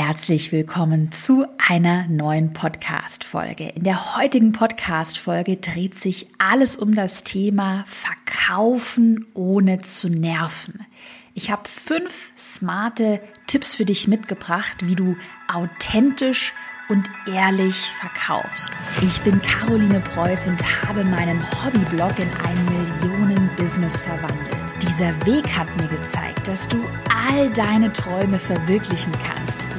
Herzlich 0.00 0.52
willkommen 0.52 1.10
zu 1.10 1.44
einer 1.58 2.06
neuen 2.06 2.52
Podcast-Folge. 2.52 3.70
In 3.70 3.82
der 3.82 4.16
heutigen 4.16 4.52
Podcast-Folge 4.52 5.56
dreht 5.56 5.98
sich 5.98 6.28
alles 6.38 6.76
um 6.76 6.94
das 6.94 7.24
Thema 7.24 7.82
Verkaufen 7.84 9.26
ohne 9.34 9.80
zu 9.80 10.08
nerven. 10.08 10.86
Ich 11.34 11.50
habe 11.50 11.68
fünf 11.68 12.32
smarte 12.38 13.20
Tipps 13.48 13.74
für 13.74 13.84
dich 13.84 14.06
mitgebracht, 14.06 14.76
wie 14.86 14.94
du 14.94 15.16
authentisch 15.52 16.52
und 16.88 17.10
ehrlich 17.26 17.74
verkaufst. 17.74 18.70
Ich 19.02 19.20
bin 19.22 19.42
Caroline 19.42 20.00
Preuß 20.00 20.46
und 20.46 20.86
habe 20.86 21.02
meinen 21.02 21.42
Hobbyblog 21.64 22.20
in 22.20 22.30
ein 22.46 22.64
Millionen-Business 22.66 24.02
verwandelt. 24.02 24.74
Dieser 24.80 25.26
Weg 25.26 25.46
hat 25.58 25.68
mir 25.76 25.88
gezeigt, 25.88 26.46
dass 26.46 26.68
du 26.68 26.78
all 27.08 27.50
deine 27.50 27.92
Träume 27.92 28.38
verwirklichen 28.38 29.12
kannst, 29.26 29.66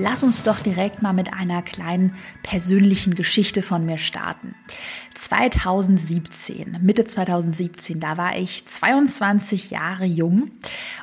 Lass 0.00 0.22
uns 0.22 0.44
doch 0.44 0.60
direkt 0.60 1.02
mal 1.02 1.12
mit 1.12 1.32
einer 1.32 1.60
kleinen 1.60 2.14
persönlichen 2.44 3.16
Geschichte 3.16 3.62
von 3.62 3.84
mir 3.84 3.98
starten. 3.98 4.54
2017, 5.14 6.78
Mitte 6.82 7.04
2017, 7.04 7.98
da 7.98 8.16
war 8.16 8.38
ich 8.38 8.64
22 8.64 9.72
Jahre 9.72 10.04
jung 10.04 10.52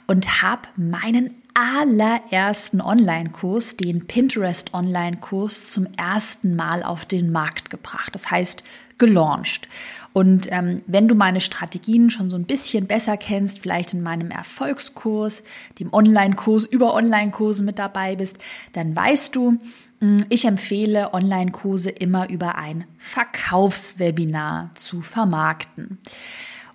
und 0.08 0.41
habe 0.41 0.70
meinen 0.77 1.31
allerersten 1.55 2.82
Online-Kurs, 2.82 3.77
den 3.77 4.05
Pinterest 4.08 4.73
Online-Kurs, 4.73 5.67
zum 5.67 5.88
ersten 5.97 6.56
Mal 6.56 6.84
auf 6.84 7.06
den 7.06 7.31
Markt 7.31 7.70
gebracht. 7.70 8.14
Das 8.14 8.30
heißt, 8.30 8.62
gelauncht. 8.97 9.67
Und 10.12 10.47
ähm, 10.52 10.81
wenn 10.86 11.08
du 11.08 11.16
meine 11.16 11.42
Strategien 11.42 12.09
schon 12.09 12.30
so 12.30 12.36
ein 12.36 12.45
bisschen 12.45 12.88
besser 12.88 13.17
kennst, 13.17 13.59
vielleicht 13.59 13.94
in 13.94 14.02
meinem 14.02 14.31
Erfolgskurs, 14.31 15.44
dem 15.80 15.94
Online-Kurs, 15.94 16.66
über 16.66 16.94
Online-Kurse 16.94 17.64
mit 17.64 17.80
dabei 17.80 18.16
bist, 18.16 18.38
dann 18.73 18.95
weißt 18.95 19.36
du, 19.36 19.58
hm, 20.00 20.25
ich 20.30 20.45
empfehle 20.45 21.14
Online-Kurse 21.14 21.90
immer 21.90 22.30
über 22.30 22.56
ein 22.56 22.86
Verkaufswebinar 22.97 24.72
zu 24.75 25.02
vermarkten. 25.02 26.00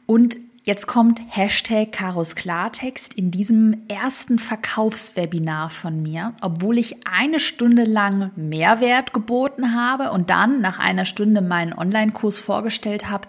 Und 0.07 0.39
Jetzt 0.71 0.87
kommt 0.87 1.21
Hashtag 1.31 1.91
Karos 1.91 2.37
Klartext 2.37 3.15
in 3.15 3.33
diesem 3.33 3.89
ersten 3.89 4.39
Verkaufswebinar 4.39 5.69
von 5.69 6.01
mir, 6.01 6.33
obwohl 6.43 6.79
ich 6.79 7.09
eine 7.09 7.41
Stunde 7.41 7.83
lang 7.83 8.31
Mehrwert 8.37 9.13
geboten 9.13 9.75
habe 9.75 10.13
und 10.13 10.31
dann 10.31 10.61
nach 10.61 10.79
einer 10.79 11.07
Stunde 11.07 11.43
meinen 11.43 11.73
Online-Kurs 11.73 12.39
vorgestellt 12.39 13.11
habe, 13.11 13.27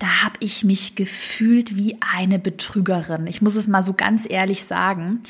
da 0.00 0.24
habe 0.24 0.34
ich 0.40 0.64
mich 0.64 0.96
gefühlt 0.96 1.76
wie 1.76 1.98
eine 2.00 2.40
Betrügerin. 2.40 3.28
Ich 3.28 3.40
muss 3.40 3.54
es 3.54 3.68
mal 3.68 3.84
so 3.84 3.92
ganz 3.92 4.28
ehrlich 4.28 4.64
sagen. 4.64 5.20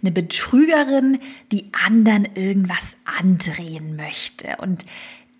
Eine 0.00 0.12
Betrügerin, 0.12 1.18
die 1.52 1.66
anderen 1.86 2.26
irgendwas 2.34 2.96
andrehen 3.20 3.96
möchte. 3.96 4.56
Und 4.62 4.86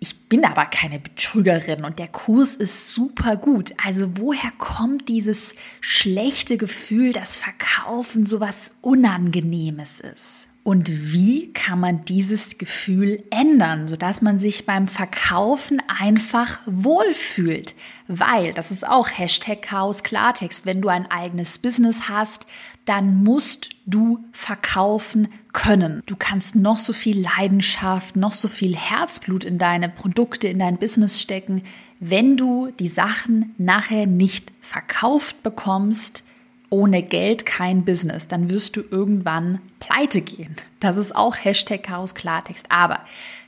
ich 0.03 0.27
bin 0.27 0.43
aber 0.43 0.65
keine 0.65 0.99
Betrügerin 0.99 1.85
und 1.85 1.97
der 1.97 2.09
Kurs 2.09 2.55
ist 2.55 2.89
super 2.89 3.37
gut. 3.37 3.73
Also 3.81 4.17
woher 4.17 4.51
kommt 4.57 5.07
dieses 5.07 5.55
schlechte 5.79 6.57
Gefühl, 6.57 7.13
dass 7.13 7.37
Verkaufen 7.37 8.25
sowas 8.25 8.71
Unangenehmes 8.81 10.01
ist? 10.01 10.49
Und 10.63 11.11
wie 11.11 11.51
kann 11.51 11.81
man 11.81 12.05
dieses 12.05 12.57
Gefühl 12.57 13.21
ändern, 13.29 13.89
sodass 13.89 14.21
man 14.21 14.39
sich 14.39 14.65
beim 14.65 14.87
Verkaufen 14.87 15.81
einfach 15.99 16.61
wohlfühlt? 16.65 17.75
Weil, 18.07 18.53
das 18.53 18.71
ist 18.71 18.87
auch 18.87 19.09
Hashtag 19.09 19.61
Chaos 19.61 20.03
Klartext, 20.03 20.65
wenn 20.65 20.81
du 20.81 20.87
ein 20.87 21.11
eigenes 21.11 21.59
Business 21.59 22.07
hast, 22.07 22.45
dann 22.85 23.23
musst 23.23 23.69
du 23.85 24.23
verkaufen 24.31 25.27
können. 25.51 26.01
Du 26.05 26.15
kannst 26.15 26.55
noch 26.55 26.79
so 26.79 26.93
viel 26.93 27.21
Leidenschaft, 27.21 28.15
noch 28.15 28.33
so 28.33 28.47
viel 28.47 28.75
Herzblut 28.75 29.43
in 29.43 29.57
deine 29.57 29.89
Produkte, 29.89 30.47
in 30.47 30.59
dein 30.59 30.77
Business 30.77 31.21
stecken. 31.21 31.61
Wenn 31.99 32.37
du 32.37 32.71
die 32.79 32.87
Sachen 32.87 33.53
nachher 33.57 34.07
nicht 34.07 34.53
verkauft 34.61 35.43
bekommst, 35.43 36.23
ohne 36.73 37.03
Geld 37.03 37.45
kein 37.45 37.85
Business, 37.85 38.27
dann 38.27 38.49
wirst 38.49 38.75
du 38.75 38.81
irgendwann 38.81 39.59
pleite 39.79 40.21
gehen. 40.21 40.55
Das 40.79 40.97
ist 40.97 41.15
auch 41.15 41.35
Hashtag 41.35 41.83
Chaos 41.83 42.15
Klartext. 42.15 42.65
Aber 42.69 43.01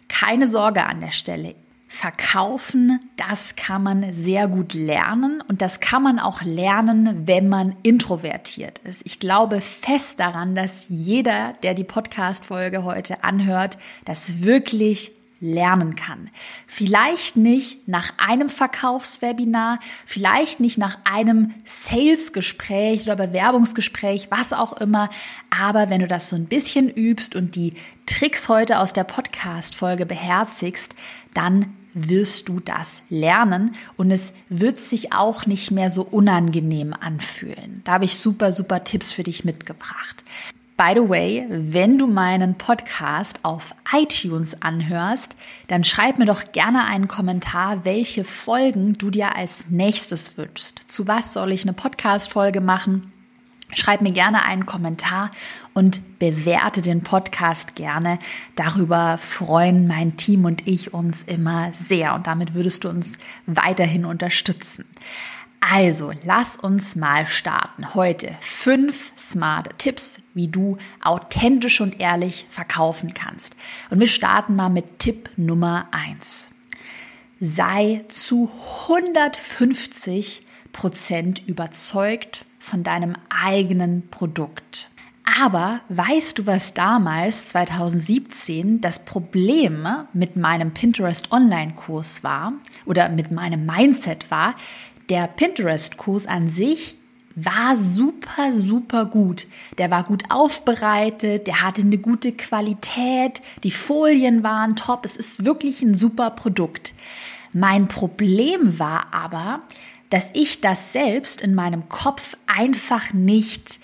keine 0.07 0.47
Sorge 0.47 0.85
an 0.85 1.01
der 1.01 1.11
Stelle. 1.11 1.55
Verkaufen, 1.87 2.99
das 3.15 3.55
kann 3.55 3.81
man 3.81 4.13
sehr 4.13 4.47
gut 4.47 4.73
lernen 4.73 5.41
und 5.47 5.61
das 5.61 5.79
kann 5.79 6.03
man 6.03 6.19
auch 6.19 6.43
lernen, 6.43 7.25
wenn 7.25 7.49
man 7.49 7.75
introvertiert 7.83 8.79
ist. 8.79 9.03
Ich 9.05 9.19
glaube 9.19 9.59
fest 9.61 10.19
daran, 10.19 10.53
dass 10.53 10.85
jeder, 10.89 11.53
der 11.63 11.73
die 11.73 11.83
Podcast-Folge 11.83 12.83
heute 12.83 13.23
anhört, 13.23 13.77
das 14.03 14.43
wirklich 14.43 15.13
lernen 15.39 15.95
kann. 15.95 16.29
Vielleicht 16.65 17.35
nicht 17.35 17.87
nach 17.87 18.13
einem 18.17 18.49
Verkaufswebinar, 18.49 19.79
vielleicht 20.05 20.59
nicht 20.59 20.77
nach 20.77 20.97
einem 21.03 21.53
Sales-Gespräch 21.63 23.03
oder 23.03 23.15
Bewerbungsgespräch, 23.15 24.29
was 24.31 24.53
auch 24.53 24.73
immer, 24.73 25.09
aber 25.49 25.89
wenn 25.89 26.01
du 26.01 26.07
das 26.07 26.29
so 26.29 26.35
ein 26.35 26.45
bisschen 26.45 26.89
übst 26.89 27.35
und 27.35 27.55
die 27.55 27.73
Tricks 28.05 28.49
heute 28.49 28.79
aus 28.79 28.93
der 28.93 29.03
Podcast-Folge 29.03 30.05
beherzigst, 30.05 30.95
dann 31.33 31.75
wirst 31.95 32.49
du 32.49 32.59
das 32.59 33.03
lernen 33.09 33.73
und 33.95 34.11
es 34.11 34.33
wird 34.49 34.79
sich 34.79 35.13
auch 35.13 35.45
nicht 35.45 35.71
mehr 35.71 35.89
so 35.89 36.03
unangenehm 36.03 36.93
anfühlen. 36.93 37.81
Da 37.85 37.93
habe 37.93 38.05
ich 38.05 38.17
super, 38.17 38.51
super 38.51 38.83
Tipps 38.83 39.13
für 39.13 39.23
dich 39.23 39.45
mitgebracht. 39.45 40.23
By 40.77 40.91
the 40.93 41.07
way, 41.07 41.45
wenn 41.47 41.97
du 41.97 42.05
meinen 42.05 42.55
Podcast 42.55 43.39
auf 43.43 43.73
iTunes 43.93 44.61
anhörst, 44.61 45.37
dann 45.69 45.85
schreib 45.85 46.19
mir 46.19 46.25
doch 46.25 46.51
gerne 46.51 46.83
einen 46.83 47.07
Kommentar, 47.07 47.85
welche 47.85 48.25
Folgen 48.25 48.91
du 48.91 49.09
dir 49.09 49.37
als 49.37 49.69
nächstes 49.69 50.37
wünschst. 50.37 50.91
Zu 50.91 51.07
was 51.07 51.31
soll 51.31 51.53
ich 51.53 51.63
eine 51.63 51.71
Podcast-Folge 51.71 52.59
machen? 52.59 53.13
Schreib 53.73 54.01
mir 54.01 54.11
gerne 54.11 54.43
einen 54.43 54.65
Kommentar 54.65 55.31
und 55.73 56.19
bewerte 56.19 56.81
den 56.81 57.03
Podcast 57.03 57.77
gerne. 57.77 58.19
Darüber 58.57 59.17
freuen 59.17 59.87
mein 59.87 60.17
Team 60.17 60.43
und 60.43 60.67
ich 60.67 60.93
uns 60.93 61.23
immer 61.23 61.69
sehr 61.73 62.15
und 62.15 62.27
damit 62.27 62.53
würdest 62.53 62.83
du 62.83 62.89
uns 62.89 63.17
weiterhin 63.45 64.03
unterstützen. 64.03 64.83
Also, 65.71 66.11
lass 66.23 66.57
uns 66.57 66.95
mal 66.95 67.25
starten. 67.25 67.95
Heute 67.95 68.35
fünf 68.39 69.13
smarte 69.17 69.71
Tipps, 69.77 70.19
wie 70.35 70.47
du 70.47 70.77
authentisch 71.01 71.81
und 71.81 71.99
ehrlich 71.99 72.45
verkaufen 72.49 73.15
kannst. 73.15 73.55
Und 73.89 73.99
wir 73.99 74.07
starten 74.07 74.55
mal 74.55 74.69
mit 74.69 74.99
Tipp 74.99 75.31
Nummer 75.37 75.87
eins. 75.91 76.51
Sei 77.39 78.03
zu 78.07 78.51
150 78.89 80.45
Prozent 80.71 81.41
überzeugt 81.47 82.45
von 82.59 82.83
deinem 82.83 83.15
eigenen 83.29 84.07
Produkt. 84.09 84.89
Aber 85.41 85.81
weißt 85.89 86.37
du, 86.37 86.45
was 86.45 86.75
damals, 86.75 87.47
2017, 87.47 88.81
das 88.81 89.03
Problem 89.03 89.87
mit 90.13 90.35
meinem 90.35 90.71
Pinterest 90.71 91.31
Online-Kurs 91.31 92.23
war 92.23 92.53
oder 92.85 93.09
mit 93.09 93.31
meinem 93.31 93.65
Mindset 93.65 94.29
war? 94.29 94.53
Der 95.09 95.27
Pinterest-Kurs 95.27 96.27
an 96.27 96.49
sich 96.49 96.97
war 97.35 97.75
super, 97.75 98.53
super 98.53 99.05
gut. 99.05 99.47
Der 99.77 99.91
war 99.91 100.03
gut 100.03 100.23
aufbereitet, 100.29 101.47
der 101.47 101.61
hatte 101.61 101.81
eine 101.81 101.97
gute 101.97 102.31
Qualität, 102.31 103.41
die 103.63 103.71
Folien 103.71 104.41
waren 104.41 104.75
top, 104.75 105.05
es 105.05 105.17
ist 105.17 105.43
wirklich 105.43 105.81
ein 105.81 105.95
super 105.95 106.29
Produkt. 106.31 106.93
Mein 107.51 107.87
Problem 107.87 108.79
war 108.79 109.13
aber, 109.13 109.61
dass 110.09 110.31
ich 110.33 110.61
das 110.61 110.93
selbst 110.93 111.41
in 111.41 111.55
meinem 111.55 111.89
Kopf 111.89 112.37
einfach 112.47 113.11
nicht 113.13 113.79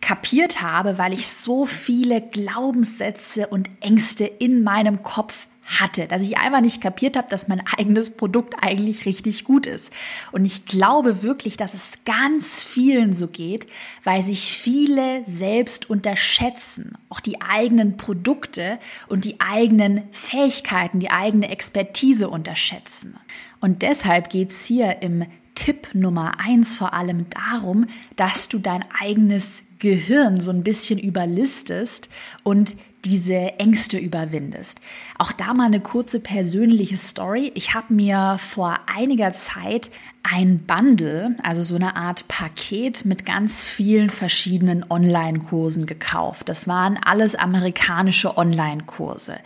kapiert 0.00 0.62
habe, 0.62 0.98
weil 0.98 1.12
ich 1.12 1.28
so 1.28 1.66
viele 1.66 2.20
Glaubenssätze 2.20 3.48
und 3.48 3.68
Ängste 3.80 4.24
in 4.24 4.62
meinem 4.62 5.02
Kopf 5.02 5.48
hatte, 5.66 6.06
dass 6.06 6.22
ich 6.22 6.38
einfach 6.38 6.60
nicht 6.60 6.80
kapiert 6.80 7.16
habe, 7.16 7.28
dass 7.28 7.48
mein 7.48 7.62
eigenes 7.76 8.10
Produkt 8.10 8.54
eigentlich 8.60 9.04
richtig 9.04 9.44
gut 9.44 9.66
ist. 9.66 9.92
Und 10.32 10.44
ich 10.44 10.64
glaube 10.64 11.22
wirklich, 11.22 11.56
dass 11.56 11.74
es 11.74 11.98
ganz 12.04 12.62
vielen 12.62 13.12
so 13.12 13.26
geht, 13.26 13.66
weil 14.04 14.22
sich 14.22 14.52
viele 14.52 15.22
selbst 15.26 15.90
unterschätzen, 15.90 16.96
auch 17.08 17.20
die 17.20 17.40
eigenen 17.40 17.96
Produkte 17.96 18.78
und 19.08 19.24
die 19.24 19.40
eigenen 19.40 20.02
Fähigkeiten, 20.12 21.00
die 21.00 21.10
eigene 21.10 21.48
Expertise 21.50 22.28
unterschätzen. 22.28 23.16
Und 23.60 23.82
deshalb 23.82 24.30
geht's 24.30 24.64
hier 24.64 25.02
im 25.02 25.24
Tipp 25.54 25.88
Nummer 25.94 26.38
eins 26.38 26.74
vor 26.74 26.92
allem 26.92 27.26
darum, 27.30 27.86
dass 28.14 28.48
du 28.48 28.58
dein 28.58 28.84
eigenes 29.00 29.62
Gehirn 29.78 30.40
so 30.40 30.50
ein 30.50 30.62
bisschen 30.62 30.98
überlistest 30.98 32.08
und 32.42 32.76
diese 33.06 33.58
Ängste 33.58 33.98
überwindest. 33.98 34.80
Auch 35.16 35.30
da 35.30 35.54
mal 35.54 35.66
eine 35.66 35.80
kurze 35.80 36.18
persönliche 36.18 36.96
Story. 36.96 37.52
Ich 37.54 37.74
habe 37.74 37.94
mir 37.94 38.36
vor 38.38 38.80
einiger 38.92 39.32
Zeit 39.32 39.90
ein 40.24 40.58
Bundle, 40.58 41.36
also 41.44 41.62
so 41.62 41.76
eine 41.76 41.94
Art 41.94 42.26
Paket 42.26 43.04
mit 43.04 43.24
ganz 43.24 43.68
vielen 43.68 44.10
verschiedenen 44.10 44.84
Online-Kursen 44.90 45.86
gekauft. 45.86 46.48
Das 46.48 46.66
waren 46.66 46.98
alles 47.04 47.36
amerikanische 47.36 48.36
Online-Kurse. 48.36 49.38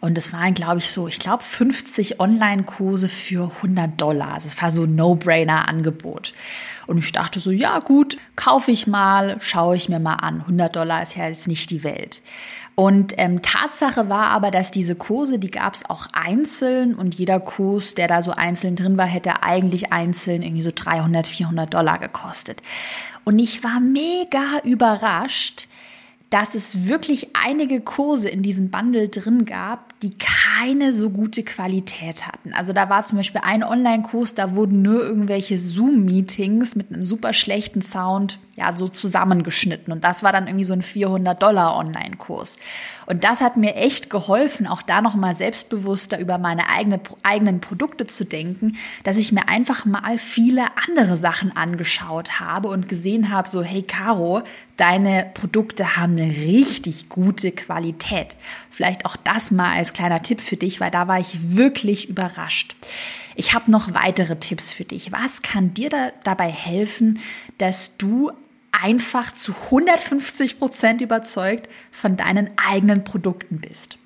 Und 0.00 0.16
es 0.16 0.32
waren, 0.32 0.54
glaube 0.54 0.78
ich, 0.78 0.90
so, 0.90 1.08
ich 1.08 1.18
glaube, 1.18 1.42
50 1.42 2.20
Online-Kurse 2.20 3.08
für 3.08 3.50
100 3.56 4.00
Dollar. 4.00 4.34
Also 4.34 4.46
es 4.46 4.62
war 4.62 4.70
so 4.70 4.84
ein 4.84 4.94
No-Brainer-Angebot. 4.94 6.34
Und 6.86 6.98
ich 6.98 7.12
dachte 7.12 7.40
so, 7.40 7.50
ja 7.50 7.80
gut, 7.80 8.16
kaufe 8.36 8.70
ich 8.70 8.86
mal, 8.86 9.36
schaue 9.40 9.76
ich 9.76 9.88
mir 9.88 9.98
mal 9.98 10.14
an. 10.14 10.42
100 10.42 10.74
Dollar 10.74 11.02
ist 11.02 11.16
ja 11.16 11.26
jetzt 11.26 11.48
nicht 11.48 11.70
die 11.70 11.82
Welt. 11.82 12.22
Und 12.78 13.14
ähm, 13.16 13.42
Tatsache 13.42 14.08
war 14.08 14.26
aber, 14.26 14.52
dass 14.52 14.70
diese 14.70 14.94
Kurse, 14.94 15.40
die 15.40 15.50
gab 15.50 15.74
es 15.74 15.90
auch 15.90 16.06
einzeln 16.12 16.94
und 16.94 17.16
jeder 17.16 17.40
Kurs, 17.40 17.96
der 17.96 18.06
da 18.06 18.22
so 18.22 18.30
einzeln 18.30 18.76
drin 18.76 18.96
war, 18.96 19.04
hätte 19.04 19.42
eigentlich 19.42 19.92
einzeln 19.92 20.42
irgendwie 20.42 20.62
so 20.62 20.70
300, 20.72 21.26
400 21.26 21.74
Dollar 21.74 21.98
gekostet. 21.98 22.62
Und 23.24 23.40
ich 23.40 23.64
war 23.64 23.80
mega 23.80 24.60
überrascht, 24.62 25.66
dass 26.30 26.54
es 26.54 26.86
wirklich 26.86 27.34
einige 27.34 27.80
Kurse 27.80 28.28
in 28.28 28.44
diesem 28.44 28.70
Bundle 28.70 29.08
drin 29.08 29.44
gab, 29.44 29.98
die 29.98 30.16
keine 30.16 30.92
so 30.92 31.10
gute 31.10 31.42
Qualität 31.42 32.28
hatten. 32.28 32.52
Also 32.52 32.72
da 32.72 32.88
war 32.88 33.04
zum 33.04 33.18
Beispiel 33.18 33.40
ein 33.42 33.64
Online-Kurs, 33.64 34.36
da 34.36 34.54
wurden 34.54 34.82
nur 34.82 35.02
irgendwelche 35.02 35.58
Zoom-Meetings 35.58 36.76
mit 36.76 36.92
einem 36.92 37.04
super 37.04 37.32
schlechten 37.32 37.82
Sound 37.82 38.38
ja 38.58 38.72
so 38.72 38.88
zusammengeschnitten 38.88 39.92
und 39.92 40.04
das 40.04 40.22
war 40.22 40.32
dann 40.32 40.46
irgendwie 40.46 40.64
so 40.64 40.72
ein 40.72 40.82
400 40.82 41.42
Dollar 41.42 41.76
Online-Kurs. 41.76 42.56
Und 43.06 43.24
das 43.24 43.40
hat 43.40 43.56
mir 43.56 43.74
echt 43.74 44.10
geholfen, 44.10 44.66
auch 44.66 44.82
da 44.82 45.00
noch 45.00 45.14
mal 45.14 45.34
selbstbewusster 45.34 46.18
über 46.18 46.36
meine 46.38 46.68
eigene, 46.68 47.00
eigenen 47.22 47.60
Produkte 47.60 48.06
zu 48.06 48.24
denken, 48.24 48.76
dass 49.04 49.16
ich 49.16 49.32
mir 49.32 49.48
einfach 49.48 49.84
mal 49.84 50.18
viele 50.18 50.66
andere 50.86 51.16
Sachen 51.16 51.56
angeschaut 51.56 52.40
habe 52.40 52.68
und 52.68 52.88
gesehen 52.88 53.30
habe, 53.30 53.48
so 53.48 53.62
hey 53.62 53.82
Caro, 53.82 54.42
deine 54.76 55.30
Produkte 55.34 55.96
haben 55.96 56.16
eine 56.16 56.28
richtig 56.28 57.08
gute 57.08 57.50
Qualität. 57.50 58.36
Vielleicht 58.70 59.06
auch 59.06 59.16
das 59.16 59.50
mal 59.50 59.76
als 59.76 59.92
kleiner 59.92 60.22
Tipp 60.22 60.40
für 60.40 60.56
dich, 60.56 60.80
weil 60.80 60.90
da 60.90 61.08
war 61.08 61.18
ich 61.18 61.56
wirklich 61.56 62.08
überrascht. 62.08 62.76
Ich 63.34 63.54
habe 63.54 63.70
noch 63.70 63.94
weitere 63.94 64.36
Tipps 64.36 64.72
für 64.72 64.84
dich. 64.84 65.12
Was 65.12 65.42
kann 65.42 65.72
dir 65.74 65.90
da 65.90 66.10
dabei 66.24 66.50
helfen, 66.50 67.20
dass 67.58 67.96
du 67.96 68.32
einfach 68.82 69.32
zu 69.32 69.54
150 69.66 70.58
Prozent 70.58 71.00
überzeugt 71.00 71.68
von 71.90 72.16
deinen 72.16 72.50
eigenen 72.56 73.04
Produkten 73.04 73.58
bist? 73.58 73.98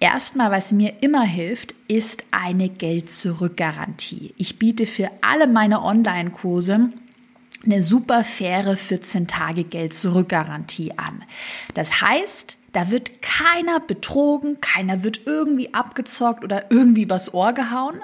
Erstmal, 0.00 0.50
was 0.50 0.72
mir 0.72 0.94
immer 1.00 1.22
hilft, 1.22 1.74
ist 1.86 2.24
eine 2.32 2.68
Geld-Zurück-Garantie. 2.68 4.34
Ich 4.36 4.58
biete 4.58 4.86
für 4.86 5.08
alle 5.20 5.46
meine 5.46 5.82
Online-Kurse 5.82 6.90
eine 7.64 7.82
super 7.82 8.24
faire 8.24 8.76
14 8.76 9.28
Tage 9.28 9.64
Geld 9.64 9.94
zurück 9.94 10.28
Garantie 10.28 10.92
an. 10.96 11.24
Das 11.74 12.00
heißt, 12.00 12.58
da 12.72 12.90
wird 12.90 13.22
keiner 13.22 13.80
betrogen, 13.80 14.60
keiner 14.60 15.04
wird 15.04 15.22
irgendwie 15.26 15.72
abgezockt 15.74 16.42
oder 16.42 16.70
irgendwie 16.70 17.02
übers 17.02 17.32
Ohr 17.34 17.52
gehauen. 17.52 18.00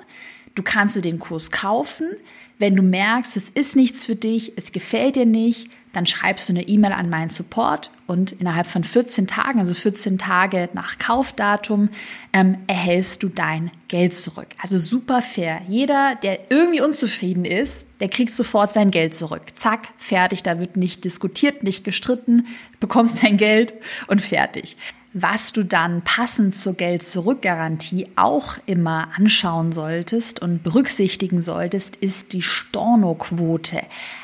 Du 0.55 0.63
kannst 0.63 0.97
dir 0.97 1.03
den 1.03 1.19
Kurs 1.19 1.51
kaufen. 1.51 2.13
Wenn 2.59 2.77
du 2.77 2.83
merkst, 2.83 3.37
es 3.37 3.51
ist 3.51 3.77
nichts 3.77 4.05
für 4.05 4.17
dich, 4.17 4.53
es 4.57 4.73
gefällt 4.73 5.17
dir 5.17 5.27
nicht, 5.27 5.71
dann 5.93 6.07
schreibst 6.07 6.49
du 6.49 6.53
eine 6.53 6.69
E-Mail 6.69 6.93
an 6.93 7.11
meinen 7.11 7.31
Support 7.31 7.91
und 8.07 8.33
innerhalb 8.33 8.67
von 8.67 8.85
14 8.85 9.27
Tagen, 9.27 9.59
also 9.59 9.75
14 9.75 10.19
Tage 10.19 10.69
nach 10.73 10.99
Kaufdatum, 10.99 11.91
ähm, 12.33 12.59
erhältst 12.67 13.23
du 13.23 13.29
dein 13.29 13.71
Geld 13.89 14.15
zurück. 14.15 14.49
Also 14.63 14.79
super 14.79 15.23
fair. 15.23 15.63
Jeder, 15.69 16.15
der 16.23 16.51
irgendwie 16.51 16.81
unzufrieden 16.81 17.45
ist, 17.45 17.87
der 18.01 18.09
kriegt 18.09 18.33
sofort 18.33 18.73
sein 18.73 18.91
Geld 18.91 19.15
zurück. 19.15 19.43
Zack, 19.55 19.89
fertig. 19.97 20.43
Da 20.43 20.59
wird 20.61 20.77
nicht 20.77 21.05
diskutiert, 21.05 21.63
nicht 21.63 21.85
gestritten, 21.85 22.47
bekommst 22.81 23.23
dein 23.23 23.37
Geld 23.37 23.75
und 24.07 24.23
fertig. 24.23 24.77
Was 25.15 25.53
du 25.53 25.65
dann 25.65 26.03
passend 26.03 26.55
zur 26.55 26.75
Geld-Zurück-Garantie 26.75 28.09
auch 28.17 28.59
immer 28.67 29.09
anschauen 29.17 29.73
solltest 29.73 30.41
und 30.43 30.63
berücksichtigen 30.63 31.41
solltest, 31.41 31.97
ist 31.97 32.35
die 32.35 32.43
Stornoquote. 32.43 33.81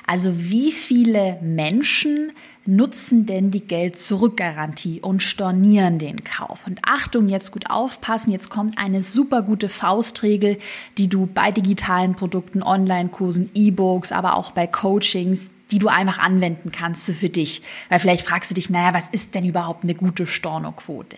Also 0.07 0.33
wie 0.51 0.71
viele 0.71 1.39
Menschen 1.41 2.33
nutzen 2.67 3.25
denn 3.25 3.51
die 3.51 3.67
Geld-Zurück-Garantie 3.67 5.01
und 5.01 5.23
stornieren 5.23 5.99
den 5.99 6.23
Kauf. 6.23 6.67
Und 6.67 6.81
Achtung, 6.85 7.29
jetzt 7.29 7.53
gut 7.53 7.71
aufpassen, 7.71 8.31
jetzt 8.31 8.51
kommt 8.51 8.77
eine 8.77 9.03
super 9.03 9.43
gute 9.43 9.71
Faustregel, 9.71 10.59
die 10.99 11.09
du 11.09 11.27
bei 11.27 11.51
digitalen 11.51 12.15
Produkten, 12.15 12.63
Online-Kursen, 12.63 13.51
E-Books, 13.55 14.13
aber 14.13 14.37
auch 14.37 14.51
bei 14.51 14.67
Coachings 14.67 15.51
die 15.71 15.79
du 15.79 15.89
einfach 15.89 16.19
anwenden 16.19 16.73
kannst 16.73 17.11
für 17.11 17.29
dich. 17.29 17.63
Weil 17.89 17.99
vielleicht 17.99 18.27
fragst 18.27 18.51
du 18.51 18.55
dich, 18.55 18.71
naja, 18.71 18.95
was 18.95 19.09
ist 19.09 19.35
denn 19.35 19.45
überhaupt 19.45 19.85
eine 19.85 19.95
gute 19.95 20.27
Stornoquote? 20.27 21.17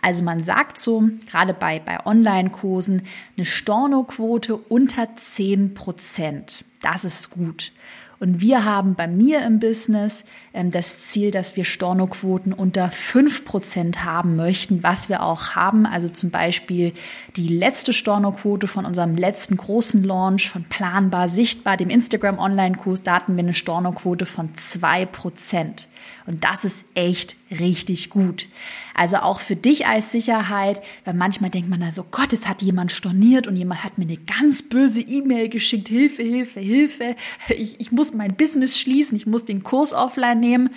Also 0.00 0.22
man 0.22 0.44
sagt 0.44 0.78
so, 0.78 1.08
gerade 1.28 1.54
bei, 1.54 1.80
bei 1.80 2.04
Online-Kursen, 2.06 3.02
eine 3.36 3.46
Stornoquote 3.46 4.56
unter 4.56 5.16
10 5.16 5.74
Prozent. 5.74 6.64
Das 6.80 7.04
ist 7.04 7.30
gut. 7.30 7.72
Und 8.20 8.40
wir 8.40 8.64
haben 8.64 8.94
bei 8.94 9.06
mir 9.06 9.44
im 9.44 9.60
Business 9.60 10.24
ähm, 10.52 10.70
das 10.70 10.98
Ziel, 10.98 11.30
dass 11.30 11.56
wir 11.56 11.64
Stornoquoten 11.64 12.52
unter 12.52 12.90
fünf 12.90 13.44
Prozent 13.44 14.04
haben 14.04 14.34
möchten, 14.34 14.82
was 14.82 15.08
wir 15.08 15.22
auch 15.22 15.54
haben. 15.54 15.86
Also 15.86 16.08
zum 16.08 16.30
Beispiel 16.30 16.92
die 17.36 17.48
letzte 17.48 17.92
Stornoquote 17.92 18.66
von 18.66 18.84
unserem 18.84 19.16
letzten 19.16 19.56
großen 19.56 20.02
Launch 20.02 20.50
von 20.50 20.64
Planbar 20.64 21.28
Sichtbar, 21.28 21.76
dem 21.76 21.90
Instagram 21.90 22.38
Online-Kurs, 22.38 23.02
da 23.02 23.14
hatten 23.14 23.36
wir 23.36 23.44
eine 23.44 23.54
Stornoquote 23.54 24.26
von 24.26 24.54
zwei 24.56 25.06
Prozent. 25.06 25.88
Und 26.26 26.44
das 26.44 26.64
ist 26.64 26.86
echt 26.94 27.36
richtig 27.50 28.10
gut. 28.10 28.48
Also 28.94 29.18
auch 29.18 29.40
für 29.40 29.56
dich 29.56 29.86
als 29.86 30.12
Sicherheit, 30.12 30.82
weil 31.04 31.14
manchmal 31.14 31.50
denkt 31.50 31.68
man 31.68 31.80
da 31.80 31.92
so, 31.92 32.04
Gott, 32.10 32.32
es 32.32 32.48
hat 32.48 32.62
jemand 32.62 32.92
storniert 32.92 33.46
und 33.46 33.56
jemand 33.56 33.84
hat 33.84 33.98
mir 33.98 34.04
eine 34.04 34.16
ganz 34.16 34.62
böse 34.62 35.00
E-Mail 35.00 35.48
geschickt, 35.48 35.88
Hilfe, 35.88 36.22
Hilfe, 36.22 36.60
Hilfe. 36.60 37.16
Ich, 37.48 37.80
ich 37.80 37.92
muss 37.92 38.12
mein 38.14 38.34
Business 38.34 38.78
schließen, 38.78 39.16
ich 39.16 39.26
muss 39.26 39.44
den 39.44 39.62
Kurs 39.62 39.92
offline 39.92 40.40
nehmen. 40.40 40.70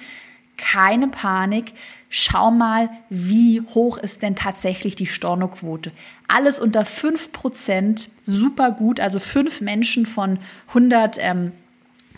Keine 0.57 1.07
Panik. 1.07 1.73
Schau 2.09 2.51
mal, 2.51 2.89
wie 3.09 3.61
hoch 3.61 3.97
ist 3.97 4.21
denn 4.21 4.35
tatsächlich 4.35 4.95
die 4.95 5.05
Stornoquote. 5.05 5.91
Alles 6.27 6.59
unter 6.59 6.85
fünf 6.85 7.31
Prozent, 7.31 8.09
super 8.25 8.71
gut. 8.71 8.99
Also 8.99 9.19
fünf 9.19 9.61
Menschen 9.61 10.05
von 10.05 10.39
100 10.67 11.17
ähm, 11.19 11.51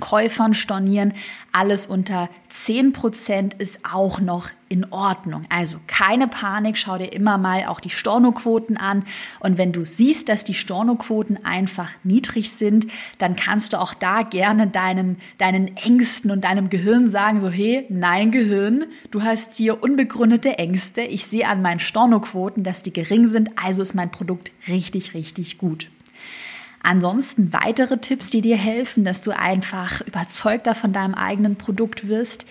Käufern 0.03 0.53
stornieren. 0.53 1.13
Alles 1.53 1.87
unter 1.87 2.27
10% 2.51 3.57
ist 3.57 3.79
auch 3.89 4.19
noch 4.19 4.49
in 4.67 4.91
Ordnung. 4.91 5.45
Also 5.47 5.77
keine 5.87 6.27
Panik, 6.27 6.77
schau 6.77 6.97
dir 6.97 7.13
immer 7.13 7.37
mal 7.37 7.67
auch 7.67 7.79
die 7.79 7.89
Stornoquoten 7.89 8.75
an. 8.75 9.05
Und 9.39 9.57
wenn 9.57 9.71
du 9.71 9.85
siehst, 9.85 10.27
dass 10.27 10.43
die 10.43 10.55
Stornoquoten 10.55 11.45
einfach 11.45 11.89
niedrig 12.03 12.51
sind, 12.51 12.87
dann 13.17 13.37
kannst 13.37 13.71
du 13.71 13.79
auch 13.79 13.93
da 13.93 14.23
gerne 14.23 14.67
deinen, 14.67 15.19
deinen 15.37 15.77
Ängsten 15.77 16.31
und 16.31 16.43
deinem 16.43 16.69
Gehirn 16.69 17.07
sagen, 17.07 17.39
so, 17.39 17.49
hey, 17.49 17.85
nein, 17.87 18.31
Gehirn, 18.31 18.87
du 19.09 19.23
hast 19.23 19.55
hier 19.55 19.81
unbegründete 19.81 20.57
Ängste. 20.57 20.99
Ich 21.03 21.27
sehe 21.27 21.47
an 21.47 21.61
meinen 21.61 21.79
Stornoquoten, 21.79 22.63
dass 22.63 22.83
die 22.83 22.91
gering 22.91 23.25
sind, 23.25 23.51
also 23.63 23.81
ist 23.81 23.93
mein 23.93 24.11
Produkt 24.11 24.51
richtig, 24.67 25.13
richtig 25.13 25.57
gut. 25.57 25.87
Ansonsten 26.83 27.53
weitere 27.53 27.97
Tipps, 27.97 28.29
die 28.29 28.41
dir 28.41 28.57
helfen, 28.57 29.05
dass 29.05 29.21
du 29.21 29.31
einfach 29.31 30.01
überzeugter 30.01 30.75
von 30.75 30.91
deinem 30.91 31.15
eigenen 31.15 31.55
Produkt 31.55 32.09
wirst. 32.09 32.45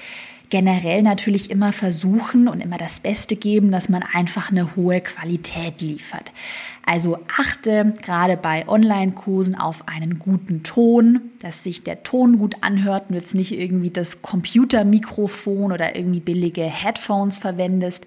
Generell 0.48 1.02
natürlich 1.02 1.50
immer 1.50 1.72
versuchen 1.72 2.48
und 2.48 2.60
immer 2.60 2.78
das 2.78 3.00
Beste 3.00 3.36
geben, 3.36 3.70
dass 3.70 3.90
man 3.90 4.02
einfach 4.02 4.50
eine 4.50 4.74
hohe 4.74 5.00
Qualität 5.02 5.80
liefert. 5.82 6.32
Also 6.84 7.18
achte 7.38 7.94
gerade 8.02 8.36
bei 8.38 8.66
Online-Kursen 8.68 9.54
auf 9.54 9.86
einen 9.86 10.18
guten 10.18 10.62
Ton, 10.62 11.20
dass 11.40 11.62
sich 11.62 11.84
der 11.84 12.02
Ton 12.02 12.38
gut 12.38 12.56
anhört 12.62 13.10
und 13.10 13.14
jetzt 13.14 13.34
nicht 13.34 13.52
irgendwie 13.52 13.90
das 13.90 14.22
Computermikrofon 14.22 15.72
oder 15.72 15.94
irgendwie 15.94 16.20
billige 16.20 16.64
Headphones 16.64 17.38
verwendest. 17.38 18.06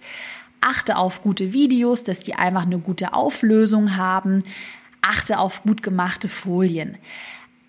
Achte 0.59 0.97
auf 0.97 1.21
gute 1.21 1.53
Videos, 1.53 2.03
dass 2.03 2.19
die 2.19 2.33
einfach 2.35 2.65
eine 2.65 2.79
gute 2.79 3.13
Auflösung 3.13 3.95
haben 3.97 4.43
achte 5.05 5.39
auf 5.39 5.63
gut 5.63 5.83
gemachte 5.83 6.27
Folien. 6.27 6.97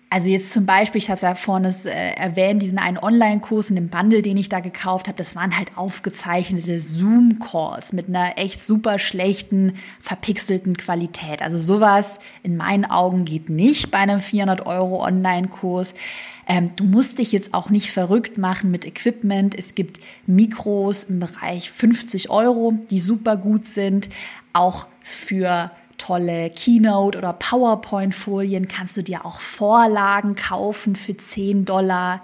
Also 0.09 0.29
jetzt 0.29 0.53
zum 0.53 0.65
Beispiel, 0.65 0.99
ich 0.99 1.09
habe 1.09 1.17
es 1.17 1.21
ja 1.21 1.35
vorne 1.35 1.67
äh, 1.83 2.15
erwähnt, 2.15 2.61
diesen 2.61 2.77
einen 2.77 2.97
Online-Kurs 2.97 3.71
in 3.71 3.75
dem 3.75 3.89
Bundle, 3.89 4.21
den 4.21 4.37
ich 4.37 4.47
da 4.47 4.61
gekauft 4.61 5.09
habe, 5.09 5.17
das 5.17 5.35
waren 5.35 5.57
halt 5.57 5.77
aufgezeichnete 5.77 6.79
Zoom-Calls 6.79 7.91
mit 7.91 8.07
einer 8.07 8.37
echt 8.37 8.65
super 8.65 8.99
schlechten, 8.99 9.73
verpixelten 9.99 10.77
Qualität. 10.77 11.41
Also 11.41 11.57
sowas 11.57 12.19
in 12.41 12.55
meinen 12.55 12.85
Augen 12.85 13.25
geht 13.25 13.49
nicht 13.49 13.91
bei 13.91 13.97
einem 13.97 14.21
400 14.21 14.65
Euro 14.65 15.03
Online-Kurs. 15.03 15.93
Ähm, 16.47 16.71
du 16.77 16.85
musst 16.85 17.19
dich 17.19 17.33
jetzt 17.33 17.53
auch 17.53 17.69
nicht 17.69 17.91
verrückt 17.91 18.37
machen 18.37 18.71
mit 18.71 18.85
Equipment. 18.85 19.55
Es 19.59 19.75
gibt 19.75 19.99
Mikros 20.25 21.03
im 21.03 21.19
Bereich 21.19 21.69
50 21.69 22.29
Euro, 22.29 22.75
die 22.89 23.01
super 23.01 23.35
gut 23.35 23.67
sind. 23.67 24.07
Auch 24.53 24.87
für 25.03 25.69
tolle 25.97 26.49
Keynote- 26.49 27.17
oder 27.17 27.33
PowerPoint-Folien 27.33 28.67
kannst 28.67 28.97
du 28.97 29.03
dir 29.03 29.25
auch 29.25 29.39
Vorlagen 29.39 30.35
kaufen 30.35 30.95
für 30.95 31.17
10 31.17 31.65
Dollar. 31.65 32.23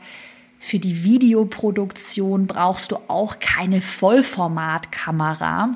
Für 0.60 0.80
die 0.80 1.04
Videoproduktion 1.04 2.48
brauchst 2.48 2.92
du 2.92 2.98
auch 3.08 3.40
keine 3.40 3.82
Vollformatkamera. 3.82 5.76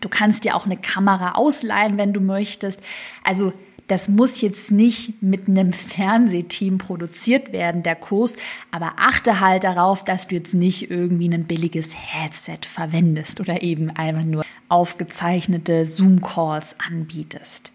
Du 0.00 0.08
kannst 0.08 0.44
dir 0.44 0.56
auch 0.56 0.66
eine 0.66 0.76
Kamera 0.76 1.32
ausleihen, 1.32 1.98
wenn 1.98 2.12
du 2.12 2.20
möchtest. 2.20 2.80
Also 3.24 3.52
das 3.90 4.08
muss 4.08 4.40
jetzt 4.40 4.70
nicht 4.70 5.20
mit 5.20 5.48
einem 5.48 5.72
Fernsehteam 5.72 6.78
produziert 6.78 7.52
werden, 7.52 7.82
der 7.82 7.96
Kurs, 7.96 8.36
aber 8.70 8.92
achte 8.98 9.40
halt 9.40 9.64
darauf, 9.64 10.04
dass 10.04 10.28
du 10.28 10.36
jetzt 10.36 10.54
nicht 10.54 10.92
irgendwie 10.92 11.28
ein 11.28 11.44
billiges 11.44 11.94
Headset 11.96 12.60
verwendest 12.62 13.40
oder 13.40 13.62
eben 13.62 13.90
einfach 13.90 14.22
nur 14.22 14.44
aufgezeichnete 14.70 15.84
Zoom-Calls 15.84 16.76
anbietest. 16.88 17.72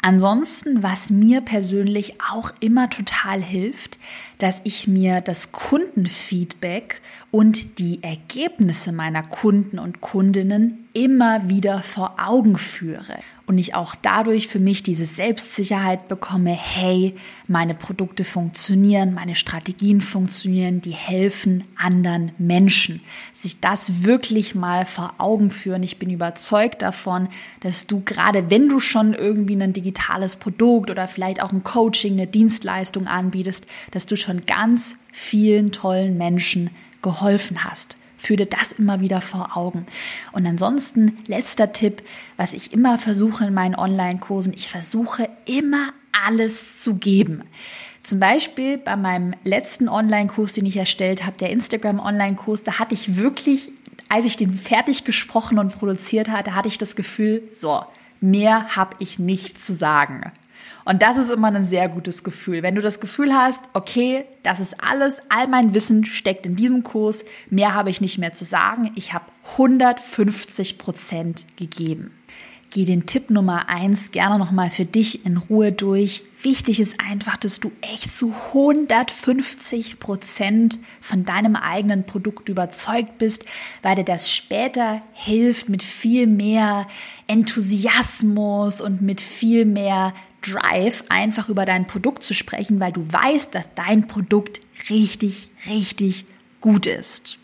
Ansonsten, 0.00 0.82
was 0.82 1.10
mir 1.10 1.40
persönlich 1.40 2.14
auch 2.32 2.52
immer 2.60 2.88
total 2.88 3.42
hilft, 3.42 3.98
dass 4.38 4.60
ich 4.64 4.88
mir 4.88 5.20
das 5.20 5.52
Kundenfeedback 5.52 7.00
und 7.30 7.78
die 7.78 8.02
Ergebnisse 8.02 8.92
meiner 8.92 9.22
Kunden 9.22 9.78
und 9.78 10.00
Kundinnen 10.00 10.88
immer 10.94 11.48
wieder 11.48 11.82
vor 11.82 12.16
Augen 12.18 12.56
führe 12.56 13.18
und 13.48 13.56
ich 13.56 13.74
auch 13.74 13.94
dadurch 13.94 14.46
für 14.46 14.58
mich 14.58 14.82
diese 14.82 15.06
Selbstsicherheit 15.06 16.06
bekomme, 16.08 16.50
hey, 16.50 17.14
meine 17.46 17.74
Produkte 17.74 18.24
funktionieren, 18.24 19.14
meine 19.14 19.34
Strategien 19.34 20.02
funktionieren, 20.02 20.82
die 20.82 20.90
helfen 20.90 21.64
anderen 21.74 22.32
Menschen. 22.36 23.00
Sich 23.32 23.60
das 23.60 24.04
wirklich 24.04 24.54
mal 24.54 24.84
vor 24.84 25.14
Augen 25.16 25.50
führen. 25.50 25.82
Ich 25.82 25.98
bin 25.98 26.10
überzeugt 26.10 26.82
davon, 26.82 27.28
dass 27.60 27.86
du 27.86 28.02
gerade, 28.04 28.50
wenn 28.50 28.68
du 28.68 28.80
schon 28.80 29.14
irgendwie 29.14 29.56
ein 29.56 29.72
digitales 29.72 30.36
Produkt 30.36 30.90
oder 30.90 31.08
vielleicht 31.08 31.42
auch 31.42 31.50
ein 31.50 31.64
Coaching, 31.64 32.12
eine 32.14 32.26
Dienstleistung 32.26 33.06
anbietest, 33.06 33.66
dass 33.92 34.04
du 34.04 34.16
schon 34.16 34.27
ganz 34.34 34.98
vielen 35.12 35.72
tollen 35.72 36.16
Menschen 36.16 36.70
geholfen 37.02 37.64
hast. 37.64 37.96
Führe 38.16 38.46
das 38.46 38.72
immer 38.72 39.00
wieder 39.00 39.20
vor 39.20 39.56
Augen. 39.56 39.86
Und 40.32 40.44
ansonsten, 40.44 41.18
letzter 41.26 41.72
Tipp, 41.72 42.02
was 42.36 42.52
ich 42.52 42.72
immer 42.72 42.98
versuche 42.98 43.46
in 43.46 43.54
meinen 43.54 43.76
Online-Kursen, 43.76 44.52
ich 44.54 44.68
versuche 44.68 45.28
immer 45.44 45.92
alles 46.26 46.80
zu 46.80 46.96
geben. 46.96 47.44
Zum 48.02 48.18
Beispiel 48.18 48.78
bei 48.78 48.96
meinem 48.96 49.34
letzten 49.44 49.88
Online-Kurs, 49.88 50.54
den 50.54 50.66
ich 50.66 50.76
erstellt 50.76 51.24
habe, 51.24 51.36
der 51.36 51.50
Instagram-Online-Kurs, 51.50 52.64
da 52.64 52.78
hatte 52.78 52.94
ich 52.94 53.16
wirklich, 53.16 53.70
als 54.08 54.24
ich 54.24 54.36
den 54.36 54.56
fertig 54.56 55.04
gesprochen 55.04 55.58
und 55.58 55.74
produziert 55.74 56.28
hatte, 56.28 56.54
hatte 56.54 56.68
ich 56.68 56.78
das 56.78 56.96
Gefühl, 56.96 57.42
so, 57.54 57.84
mehr 58.20 58.74
habe 58.76 58.96
ich 58.98 59.18
nicht 59.18 59.62
zu 59.62 59.72
sagen. 59.72 60.32
Und 60.88 61.02
das 61.02 61.18
ist 61.18 61.28
immer 61.28 61.48
ein 61.48 61.66
sehr 61.66 61.90
gutes 61.90 62.24
Gefühl. 62.24 62.62
Wenn 62.62 62.74
du 62.74 62.80
das 62.80 62.98
Gefühl 62.98 63.34
hast, 63.34 63.62
okay, 63.74 64.24
das 64.42 64.58
ist 64.58 64.82
alles, 64.82 65.20
all 65.28 65.46
mein 65.46 65.74
Wissen 65.74 66.06
steckt 66.06 66.46
in 66.46 66.56
diesem 66.56 66.82
Kurs, 66.82 67.26
mehr 67.50 67.74
habe 67.74 67.90
ich 67.90 68.00
nicht 68.00 68.16
mehr 68.16 68.32
zu 68.32 68.46
sagen, 68.46 68.90
ich 68.94 69.12
habe 69.12 69.26
150 69.52 70.78
Prozent 70.78 71.44
gegeben. 71.56 72.10
Geh 72.70 72.86
den 72.86 73.04
Tipp 73.04 73.28
Nummer 73.28 73.68
eins 73.68 74.12
gerne 74.12 74.38
nochmal 74.38 74.70
für 74.70 74.86
dich 74.86 75.26
in 75.26 75.36
Ruhe 75.36 75.72
durch. 75.72 76.22
Wichtig 76.42 76.80
ist 76.80 76.98
einfach, 77.00 77.36
dass 77.36 77.60
du 77.60 77.70
echt 77.82 78.14
zu 78.14 78.32
150 78.54 79.98
Prozent 79.98 80.78
von 81.02 81.24
deinem 81.24 81.56
eigenen 81.56 82.04
Produkt 82.04 82.48
überzeugt 82.48 83.18
bist, 83.18 83.44
weil 83.82 83.96
dir 83.96 84.04
das 84.04 84.30
später 84.30 85.02
hilft 85.12 85.68
mit 85.68 85.82
viel 85.82 86.26
mehr 86.26 86.86
Enthusiasmus 87.26 88.80
und 88.80 89.02
mit 89.02 89.20
viel 89.20 89.66
mehr 89.66 90.14
Drive, 90.42 91.04
einfach 91.08 91.48
über 91.48 91.64
dein 91.64 91.86
Produkt 91.86 92.22
zu 92.22 92.34
sprechen, 92.34 92.80
weil 92.80 92.92
du 92.92 93.12
weißt, 93.12 93.54
dass 93.54 93.68
dein 93.74 94.06
Produkt 94.06 94.60
richtig, 94.90 95.50
richtig 95.68 96.26
gut 96.60 96.86
ist. 96.86 97.38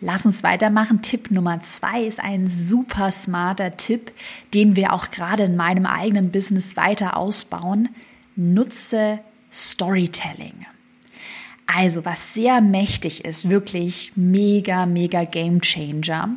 Lass 0.00 0.26
uns 0.26 0.42
weitermachen. 0.42 1.02
Tipp 1.02 1.30
Nummer 1.30 1.62
zwei 1.62 2.02
ist 2.02 2.20
ein 2.20 2.48
super 2.48 3.10
smarter 3.10 3.76
Tipp, 3.76 4.12
den 4.52 4.76
wir 4.76 4.92
auch 4.92 5.10
gerade 5.10 5.44
in 5.44 5.56
meinem 5.56 5.86
eigenen 5.86 6.30
Business 6.30 6.76
weiter 6.76 7.16
ausbauen. 7.16 7.88
Nutze 8.36 9.20
Storytelling. 9.50 10.66
Also, 11.66 12.04
was 12.04 12.34
sehr 12.34 12.60
mächtig 12.60 13.24
ist, 13.24 13.48
wirklich 13.48 14.12
mega, 14.16 14.84
mega 14.84 15.24
Game 15.24 15.62
Changer, 15.62 16.36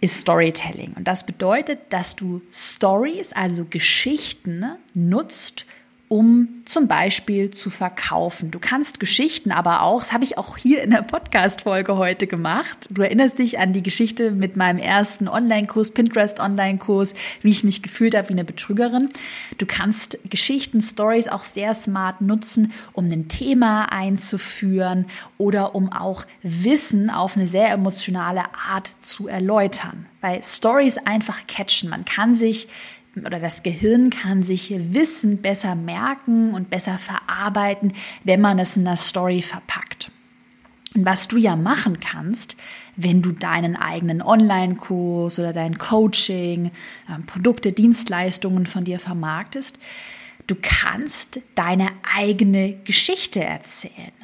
ist 0.00 0.20
Storytelling. 0.20 0.92
Und 0.94 1.08
das 1.08 1.26
bedeutet, 1.26 1.80
dass 1.90 2.14
du 2.14 2.40
Stories, 2.52 3.32
also 3.32 3.64
Geschichten, 3.64 4.64
nutzt, 4.94 5.66
um 6.08 6.48
zum 6.64 6.88
Beispiel 6.88 7.50
zu 7.50 7.70
verkaufen. 7.70 8.50
Du 8.50 8.58
kannst 8.58 8.98
Geschichten 8.98 9.52
aber 9.52 9.82
auch, 9.82 10.00
das 10.00 10.12
habe 10.12 10.24
ich 10.24 10.38
auch 10.38 10.56
hier 10.56 10.82
in 10.82 10.90
der 10.90 11.02
Podcast-Folge 11.02 11.96
heute 11.96 12.26
gemacht. 12.26 12.88
Du 12.90 13.02
erinnerst 13.02 13.38
dich 13.38 13.58
an 13.58 13.72
die 13.72 13.82
Geschichte 13.82 14.30
mit 14.30 14.56
meinem 14.56 14.78
ersten 14.78 15.28
Online-Kurs, 15.28 15.92
Pinterest-Online-Kurs, 15.92 17.14
wie 17.42 17.50
ich 17.50 17.64
mich 17.64 17.82
gefühlt 17.82 18.16
habe 18.16 18.28
wie 18.30 18.34
eine 18.34 18.44
Betrügerin. 18.44 19.08
Du 19.58 19.66
kannst 19.66 20.18
Geschichten, 20.28 20.80
Stories 20.80 21.28
auch 21.28 21.44
sehr 21.44 21.74
smart 21.74 22.20
nutzen, 22.20 22.72
um 22.92 23.06
ein 23.06 23.28
Thema 23.28 23.92
einzuführen 23.92 25.06
oder 25.36 25.74
um 25.74 25.92
auch 25.92 26.24
Wissen 26.42 27.10
auf 27.10 27.36
eine 27.36 27.48
sehr 27.48 27.70
emotionale 27.70 28.44
Art 28.68 28.94
zu 29.00 29.28
erläutern. 29.28 30.06
Weil 30.20 30.42
Stories 30.42 30.98
einfach 30.98 31.46
catchen. 31.46 31.90
Man 31.90 32.04
kann 32.04 32.34
sich 32.34 32.68
oder 33.26 33.38
das 33.38 33.62
Gehirn 33.62 34.10
kann 34.10 34.42
sich 34.42 34.72
Wissen 34.92 35.38
besser 35.38 35.74
merken 35.74 36.54
und 36.54 36.70
besser 36.70 36.98
verarbeiten, 36.98 37.92
wenn 38.24 38.40
man 38.40 38.58
es 38.58 38.76
in 38.76 38.84
der 38.84 38.96
Story 38.96 39.42
verpackt. 39.42 40.10
Und 40.94 41.04
was 41.04 41.28
du 41.28 41.36
ja 41.36 41.54
machen 41.54 42.00
kannst, 42.00 42.56
wenn 42.96 43.22
du 43.22 43.32
deinen 43.32 43.76
eigenen 43.76 44.22
Online-Kurs 44.22 45.38
oder 45.38 45.52
dein 45.52 45.78
Coaching, 45.78 46.70
ähm, 47.08 47.26
Produkte, 47.26 47.72
Dienstleistungen 47.72 48.66
von 48.66 48.84
dir 48.84 48.98
vermarktest, 48.98 49.78
du 50.46 50.56
kannst 50.60 51.40
deine 51.54 51.90
eigene 52.16 52.74
Geschichte 52.84 53.44
erzählen. 53.44 54.17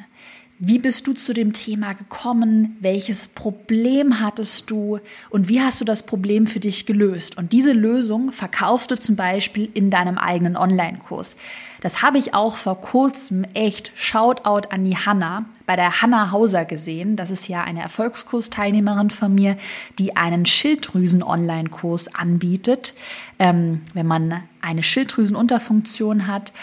Wie 0.57 0.79
bist 0.79 1.05
du 1.05 1.11
zu 1.11 1.33
dem 1.33 1.51
Thema 1.51 1.91
gekommen? 1.91 2.77
Welches 2.79 3.27
Problem 3.27 4.21
hattest 4.21 4.71
du? 4.71 4.99
Und 5.29 5.49
wie 5.49 5.59
hast 5.59 5.81
du 5.81 5.85
das 5.85 6.03
Problem 6.03 6.47
für 6.47 6.61
dich 6.61 6.85
gelöst? 6.85 7.37
Und 7.37 7.51
diese 7.51 7.73
Lösung 7.73 8.31
verkaufst 8.31 8.89
du 8.89 8.97
zum 8.97 9.17
Beispiel 9.17 9.69
in 9.73 9.89
deinem 9.89 10.17
eigenen 10.17 10.55
Online-Kurs. 10.55 11.35
Das 11.81 12.01
habe 12.01 12.19
ich 12.19 12.33
auch 12.33 12.55
vor 12.55 12.79
kurzem 12.79 13.43
echt 13.53 13.91
Shoutout 13.95 14.69
an 14.69 14.85
die 14.85 14.95
Hanna 14.95 15.43
bei 15.65 15.75
der 15.75 16.01
Hanna 16.01 16.31
Hauser 16.31 16.63
gesehen. 16.63 17.17
Das 17.17 17.31
ist 17.31 17.49
ja 17.49 17.61
eine 17.61 17.81
Erfolgskursteilnehmerin 17.81 19.09
von 19.09 19.35
mir, 19.35 19.57
die 19.99 20.15
einen 20.15 20.45
Schilddrüsen-Online-Kurs 20.45 22.15
anbietet, 22.15 22.93
ähm, 23.39 23.81
wenn 23.93 24.07
man 24.07 24.41
eine 24.61 24.83
Schilddrüsenunterfunktion 24.83 26.27
hat. 26.27 26.53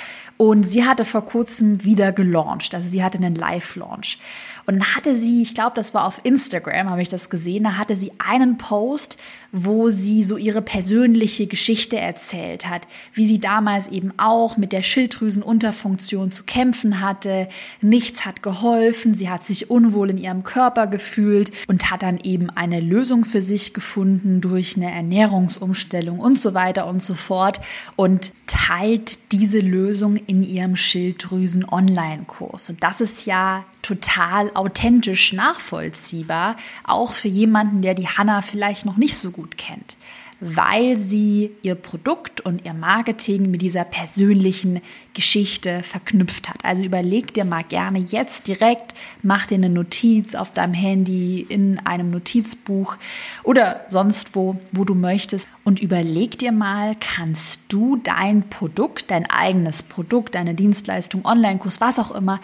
Und 0.43 0.65
sie 0.65 0.85
hatte 0.85 1.05
vor 1.05 1.25
kurzem 1.25 1.85
wieder 1.85 2.11
gelauncht, 2.11 2.75
also 2.75 2.89
sie 2.89 3.05
hatte 3.05 3.17
einen 3.17 3.37
Live-Launch. 3.37 4.19
Und 4.67 4.79
dann 4.79 4.97
hatte 4.97 5.17
sie, 5.17 5.43
ich 5.43 5.55
glaube, 5.55 5.73
das 5.75 5.95
war 5.95 6.07
auf 6.07 6.21
Instagram, 6.25 6.91
habe 6.91 7.03
ich 7.03 7.09
das 7.09 7.31
gesehen, 7.31 7.65
da 7.65 7.77
hatte 7.77 7.97
sie 7.97 8.13
einen 8.19 8.59
Post, 8.59 9.19
wo 9.53 9.91
sie 9.91 10.23
so 10.23 10.39
ihre 10.39 10.63
persönliche 10.63 11.47
Geschichte 11.47 11.99
erzählt 11.99 12.69
hat, 12.69 12.89
wie 13.13 13.27
sie 13.27 13.39
damals 13.39 13.89
eben 13.89 14.13
auch 14.17 14.57
mit 14.57 14.73
der 14.73 14.81
Schilddrüsenunterfunktion 14.81 16.33
zu 16.33 16.45
kämpfen 16.45 17.01
hatte. 17.01 17.49
Nichts 17.83 18.25
hat 18.25 18.43
geholfen, 18.43 19.15
sie 19.15 19.29
hat 19.29 19.45
sich 19.45 19.69
unwohl 19.71 20.09
in 20.09 20.19
ihrem 20.19 20.43
Körper 20.43 20.87
gefühlt 20.87 21.53
und 21.69 21.91
hat 21.91 22.03
dann 22.03 22.19
eben 22.23 22.49
eine 22.49 22.81
Lösung 22.81 23.27
für 23.27 23.43
sich 23.43 23.75
gefunden 23.75 24.41
durch 24.41 24.77
eine 24.77 24.91
Ernährungsumstellung 24.91 26.19
und 26.19 26.41
so 26.41 26.55
weiter 26.55 26.87
und 26.87 27.03
so 27.03 27.15
fort 27.15 27.61
und 27.95 28.33
teilt 28.47 29.33
diese 29.33 29.61
Lösung 29.61 30.17
in 30.17 30.43
ihrem 30.43 30.77
Schilddrüsen-Online-Kurs. 30.77 32.71
Und 32.71 32.83
das 32.83 33.03
ist 33.03 33.27
ja 33.27 33.65
total 33.83 34.51
authentisch 34.55 35.33
nachvollziehbar, 35.33 36.57
auch 36.85 37.13
für 37.13 37.29
jemanden, 37.29 37.83
der 37.83 37.95
die 37.95 38.09
Hanna 38.09 38.43
vielleicht 38.43 38.85
noch 38.85 38.97
nicht 38.97 39.17
so 39.17 39.31
gut 39.31 39.57
kennt, 39.59 39.97
weil 40.41 40.97
sie 40.97 41.53
ihr 41.63 41.77
Produkt 41.77 42.41
und 42.41 42.65
ihr 42.65 42.75
Marketing 42.75 43.51
mit 43.51 43.63
dieser 43.63 43.85
persönlichen 43.85 44.81
Geschichte 45.15 45.83
verknüpft 45.83 46.49
hat. 46.49 46.65
Also 46.65 46.83
überleg 46.83 47.33
dir 47.35 47.45
mal 47.45 47.63
gerne 47.63 47.99
jetzt 47.99 48.49
direkt, 48.49 48.95
mach 49.23 49.47
dir 49.47 49.57
eine 49.57 49.69
Notiz 49.69 50.35
auf 50.35 50.53
deinem 50.53 50.75
Handy, 50.75 51.47
in 51.49 51.79
einem 51.81 52.11
Notizbuch 52.11 52.97
oder 53.45 53.85
sonst 53.89 54.35
wo, 54.35 54.57
wo 54.73 54.85
du 54.85 54.95
möchtest 54.95 55.49
und 55.65 55.81
überleg 55.81 56.39
dir 56.39 56.53
mal, 56.53 56.97
kannst 56.99 57.63
du 57.69 57.97
dein 57.97 58.49
Produkt, 58.49 59.11
dein 59.11 59.31
eigenes 59.31 59.83
Produkt, 59.83 60.35
deine 60.35 60.55
Dienstleistung, 60.55 61.25
Online-Kurs, 61.25 61.81
was 61.81 61.99
auch 61.99 62.11
immer, 62.11 62.41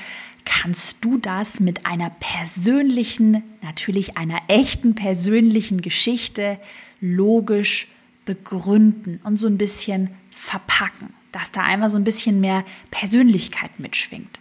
kannst 0.48 1.04
du 1.04 1.18
das 1.18 1.60
mit 1.60 1.84
einer 1.84 2.08
persönlichen, 2.08 3.42
natürlich 3.60 4.16
einer 4.16 4.40
echten 4.48 4.94
persönlichen 4.94 5.82
Geschichte 5.82 6.58
logisch 7.00 7.88
begründen 8.24 9.20
und 9.24 9.36
so 9.36 9.46
ein 9.46 9.58
bisschen 9.58 10.10
verpacken, 10.30 11.12
dass 11.32 11.52
da 11.52 11.62
einfach 11.62 11.90
so 11.90 11.98
ein 11.98 12.04
bisschen 12.04 12.40
mehr 12.40 12.64
Persönlichkeit 12.90 13.78
mitschwingt. 13.78 14.40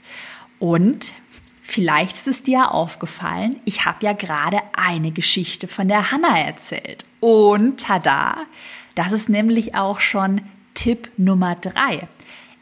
Und 0.59 1.13
vielleicht 1.61 2.17
ist 2.17 2.27
es 2.29 2.41
dir 2.41 2.71
aufgefallen, 2.71 3.57
ich 3.65 3.85
habe 3.85 4.05
ja 4.05 4.13
gerade 4.13 4.59
eine 4.77 5.11
Geschichte 5.11 5.67
von 5.67 5.89
der 5.89 6.11
Hanna 6.11 6.39
erzählt. 6.39 7.03
Und 7.19 7.81
tada, 7.81 8.45
das 8.95 9.11
ist 9.11 9.27
nämlich 9.27 9.75
auch 9.75 9.99
schon 9.99 10.41
Tipp 10.73 11.11
Nummer 11.17 11.55
drei. 11.55 12.07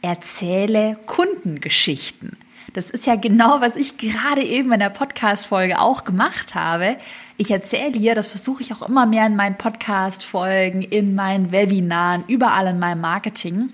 Erzähle 0.02 0.98
Kundengeschichten. 1.06 2.36
Das 2.76 2.90
ist 2.90 3.06
ja 3.06 3.16
genau, 3.16 3.62
was 3.62 3.74
ich 3.74 3.96
gerade 3.96 4.42
eben 4.42 4.70
in 4.70 4.80
der 4.80 4.90
Podcast-Folge 4.90 5.80
auch 5.80 6.04
gemacht 6.04 6.54
habe. 6.54 6.98
Ich 7.38 7.50
erzähle 7.50 7.98
hier, 7.98 8.14
das 8.14 8.28
versuche 8.28 8.62
ich 8.62 8.74
auch 8.74 8.86
immer 8.86 9.06
mehr 9.06 9.24
in 9.24 9.34
meinen 9.34 9.56
Podcast-Folgen, 9.56 10.82
in 10.82 11.14
meinen 11.14 11.52
Webinaren, 11.52 12.24
überall 12.28 12.66
in 12.66 12.78
meinem 12.78 13.00
Marketing. 13.00 13.70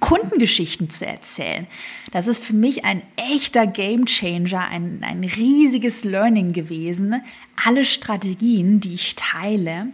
Kundengeschichten 0.00 0.88
zu 0.88 1.06
erzählen. 1.06 1.66
Das 2.12 2.26
ist 2.26 2.42
für 2.42 2.54
mich 2.54 2.86
ein 2.86 3.02
echter 3.16 3.66
Game 3.66 4.06
Changer, 4.06 4.68
ein, 4.68 5.00
ein 5.02 5.22
riesiges 5.22 6.04
Learning 6.04 6.54
gewesen. 6.54 7.22
Alle 7.62 7.84
Strategien, 7.84 8.80
die 8.80 8.94
ich 8.94 9.16
teile, 9.16 9.88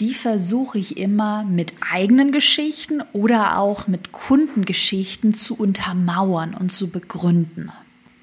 die 0.00 0.14
versuche 0.14 0.78
ich 0.78 0.96
immer 0.96 1.44
mit 1.44 1.74
eigenen 1.92 2.32
Geschichten 2.32 3.02
oder 3.12 3.58
auch 3.58 3.86
mit 3.86 4.12
Kundengeschichten 4.12 5.34
zu 5.34 5.54
untermauern 5.56 6.54
und 6.54 6.72
zu 6.72 6.88
begründen. 6.88 7.70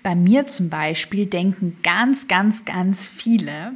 Bei 0.04 0.16
mir 0.16 0.48
zum 0.48 0.70
Beispiel 0.70 1.26
denken 1.26 1.78
ganz, 1.84 2.28
ganz, 2.28 2.66
ganz 2.66 3.06
viele, 3.06 3.74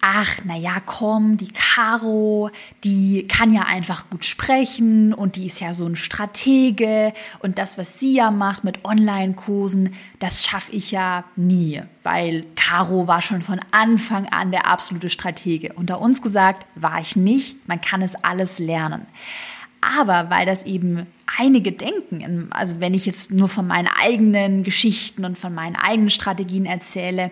ach, 0.00 0.40
na 0.44 0.56
ja, 0.56 0.80
komm, 0.84 1.36
die 1.36 1.52
Caro, 1.52 2.50
die 2.84 3.26
kann 3.28 3.52
ja 3.52 3.62
einfach 3.62 4.08
gut 4.08 4.24
sprechen 4.24 5.12
und 5.12 5.36
die 5.36 5.46
ist 5.46 5.60
ja 5.60 5.74
so 5.74 5.86
ein 5.86 5.96
Stratege 5.96 7.12
und 7.40 7.58
das, 7.58 7.76
was 7.76 8.00
sie 8.00 8.14
ja 8.14 8.30
macht 8.30 8.64
mit 8.64 8.84
Online-Kursen, 8.84 9.94
das 10.18 10.44
schaffe 10.44 10.72
ich 10.72 10.90
ja 10.90 11.24
nie, 11.36 11.82
weil 12.02 12.46
Caro 12.56 13.06
war 13.06 13.20
schon 13.20 13.42
von 13.42 13.60
Anfang 13.72 14.26
an 14.26 14.50
der 14.50 14.66
absolute 14.66 15.10
Stratege. 15.10 15.74
Unter 15.74 16.00
uns 16.00 16.22
gesagt, 16.22 16.66
war 16.74 16.98
ich 17.00 17.16
nicht, 17.16 17.68
man 17.68 17.80
kann 17.80 18.00
es 18.02 18.14
alles 18.14 18.58
lernen. 18.58 19.06
Aber 19.82 20.28
weil 20.28 20.44
das 20.44 20.64
eben 20.64 21.06
einige 21.38 21.72
denken, 21.72 22.48
also 22.50 22.80
wenn 22.80 22.92
ich 22.92 23.06
jetzt 23.06 23.30
nur 23.30 23.48
von 23.48 23.66
meinen 23.66 23.88
eigenen 24.02 24.62
Geschichten 24.62 25.24
und 25.24 25.38
von 25.38 25.54
meinen 25.54 25.76
eigenen 25.76 26.10
Strategien 26.10 26.66
erzähle, 26.66 27.30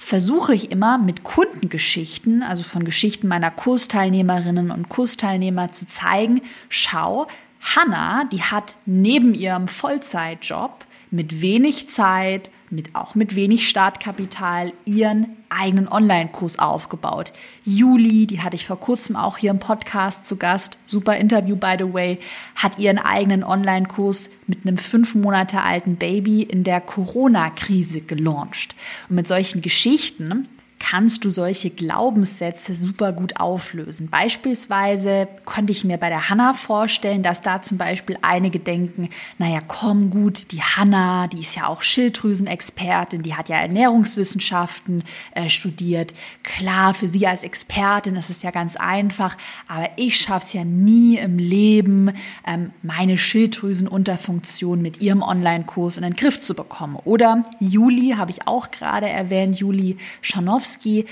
versuche 0.00 0.54
ich 0.54 0.70
immer 0.70 0.96
mit 0.96 1.24
Kundengeschichten, 1.24 2.42
also 2.42 2.64
von 2.64 2.84
Geschichten 2.84 3.28
meiner 3.28 3.50
Kursteilnehmerinnen 3.50 4.70
und 4.70 4.88
Kursteilnehmer 4.88 5.72
zu 5.72 5.86
zeigen, 5.86 6.40
schau, 6.70 7.26
Hanna, 7.60 8.24
die 8.32 8.42
hat 8.42 8.78
neben 8.86 9.34
ihrem 9.34 9.68
Vollzeitjob 9.68 10.86
mit 11.10 11.40
wenig 11.40 11.88
Zeit, 11.88 12.50
mit, 12.70 12.94
auch 12.94 13.14
mit 13.14 13.34
wenig 13.34 13.68
Startkapital 13.68 14.72
ihren 14.84 15.36
eigenen 15.48 15.88
Online-Kurs 15.88 16.58
aufgebaut. 16.58 17.32
Juli, 17.64 18.26
die 18.26 18.40
hatte 18.40 18.54
ich 18.54 18.66
vor 18.66 18.78
kurzem 18.78 19.16
auch 19.16 19.38
hier 19.38 19.50
im 19.50 19.58
Podcast 19.58 20.24
zu 20.24 20.36
Gast, 20.36 20.78
super 20.86 21.16
Interview 21.16 21.56
by 21.56 21.74
the 21.78 21.92
way, 21.92 22.18
hat 22.54 22.78
ihren 22.78 22.98
eigenen 22.98 23.42
Online-Kurs 23.42 24.30
mit 24.46 24.64
einem 24.64 24.76
fünf 24.76 25.16
Monate 25.16 25.60
alten 25.62 25.96
Baby 25.96 26.42
in 26.42 26.62
der 26.62 26.80
Corona-Krise 26.80 28.02
gelauncht. 28.02 28.76
Und 29.08 29.16
mit 29.16 29.26
solchen 29.26 29.60
Geschichten 29.60 30.48
kannst 30.80 31.24
du 31.24 31.30
solche 31.30 31.70
Glaubenssätze 31.70 32.74
super 32.74 33.12
gut 33.12 33.38
auflösen. 33.38 34.08
Beispielsweise 34.10 35.28
könnte 35.44 35.72
ich 35.72 35.84
mir 35.84 35.98
bei 35.98 36.08
der 36.08 36.30
Hanna 36.30 36.54
vorstellen, 36.54 37.22
dass 37.22 37.42
da 37.42 37.62
zum 37.62 37.78
Beispiel 37.78 38.16
einige 38.22 38.58
denken, 38.58 39.10
naja, 39.38 39.60
komm 39.68 40.10
gut, 40.10 40.50
die 40.52 40.62
Hanna, 40.62 41.28
die 41.28 41.40
ist 41.40 41.54
ja 41.54 41.66
auch 41.66 41.82
Schilddrüsenexpertin, 41.82 43.22
die 43.22 43.34
hat 43.34 43.48
ja 43.48 43.58
Ernährungswissenschaften 43.58 45.04
äh, 45.34 45.48
studiert. 45.48 46.14
Klar, 46.42 46.94
für 46.94 47.06
sie 47.06 47.26
als 47.26 47.44
Expertin 47.44 48.16
ist 48.16 48.30
es 48.30 48.42
ja 48.42 48.50
ganz 48.50 48.76
einfach, 48.76 49.36
aber 49.68 49.90
ich 49.96 50.16
schaffe 50.16 50.46
es 50.46 50.52
ja 50.54 50.64
nie 50.64 51.18
im 51.18 51.38
Leben, 51.38 52.10
ähm, 52.46 52.72
meine 52.82 53.18
Schilddrüsenunterfunktion 53.18 54.80
mit 54.80 55.02
ihrem 55.02 55.22
Online-Kurs 55.22 55.98
in 55.98 56.04
den 56.04 56.16
Griff 56.16 56.40
zu 56.40 56.54
bekommen. 56.54 56.96
Oder 57.04 57.42
Juli, 57.60 58.14
habe 58.16 58.30
ich 58.30 58.48
auch 58.48 58.70
gerade 58.70 59.08
erwähnt, 59.08 59.58
Juli 59.58 59.98
Schanowski, 60.22 60.69
Witkowski 60.70 61.06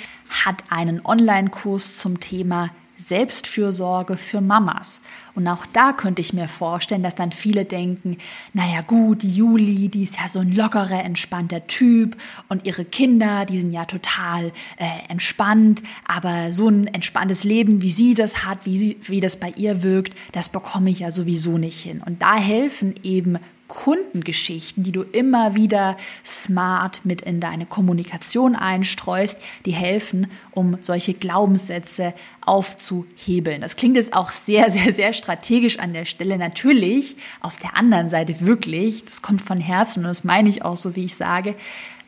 hat 0.45 0.65
einen 0.71 1.05
Online-Kurs 1.05 1.95
zum 1.95 2.21
Thema 2.21 2.71
Selbstfürsorge 3.01 4.17
für 4.17 4.41
Mamas. 4.41 5.01
Und 5.37 5.47
auch 5.47 5.67
da 5.67 5.93
könnte 5.93 6.21
ich 6.21 6.33
mir 6.33 6.49
vorstellen, 6.49 7.05
dass 7.05 7.15
dann 7.15 7.31
viele 7.31 7.65
denken, 7.65 8.17
naja 8.55 8.81
gut, 8.81 9.23
die 9.23 9.33
Juli, 9.33 9.89
die 9.89 10.03
ist 10.03 10.19
ja 10.21 10.29
so 10.29 10.41
ein 10.41 10.53
lockerer, 10.53 11.05
entspannter 11.05 11.69
Typ 11.69 12.17
und 12.49 12.67
ihre 12.67 12.85
Kinder, 12.85 13.45
die 13.45 13.61
sind 13.61 13.71
ja 13.71 13.85
total 13.85 14.53
äh, 14.79 15.09
entspannt, 15.09 15.85
aber 16.09 16.51
so 16.51 16.69
ein 16.69 16.89
entspanntes 16.89 17.45
Leben, 17.45 17.83
wie 17.83 17.91
sie 17.91 18.15
das 18.15 18.45
hat, 18.45 18.67
wie, 18.67 18.77
sie, 18.77 18.99
wie 19.05 19.21
das 19.21 19.37
bei 19.37 19.51
ihr 19.51 19.85
wirkt, 19.85 20.15
das 20.33 20.49
bekomme 20.49 20.91
ich 20.91 20.99
ja 20.99 21.13
sowieso 21.13 21.57
nicht 21.57 21.81
hin. 21.81 22.03
Und 22.05 22.21
da 22.21 22.35
helfen 22.35 22.97
eben 23.05 23.39
Kundengeschichten, 23.69 24.83
die 24.83 24.93
du 24.93 25.03
immer 25.03 25.55
wieder 25.55 25.97
smart 26.25 27.03
mit 27.05 27.21
in 27.21 27.39
deine 27.39 27.67
Kommunikation 27.67 28.57
einstreust, 28.57 29.39
die 29.67 29.73
helfen, 29.73 30.27
um 30.53 30.79
solche 30.81 31.15
Glaubenssätze 31.15 32.15
aufzuhebeln. 32.41 33.61
Das 33.61 33.77
klingt 33.77 33.97
jetzt 33.97 34.15
auch 34.15 34.33
sehr, 34.33 34.71
sehr, 34.73 34.93
sehr 34.93 35.13
strategisch 35.13 35.79
an 35.79 35.93
der 35.93 36.07
Stelle. 36.07 36.39
Natürlich 36.39 37.17
auf 37.41 37.59
der 37.59 37.77
anderen 37.77 38.09
Seite 38.09 38.41
wirklich, 38.41 39.05
das 39.05 39.23
kommt 39.23 39.43
von 39.43 39.61
Herzen 39.61 40.01
und 40.01 40.09
das 40.09 40.25
meine 40.25 40.49
ich 40.49 40.65
auch 40.65 40.77
so, 40.77 40.97
wie 40.97 41.05
ich 41.05 41.15
sage, 41.15 41.55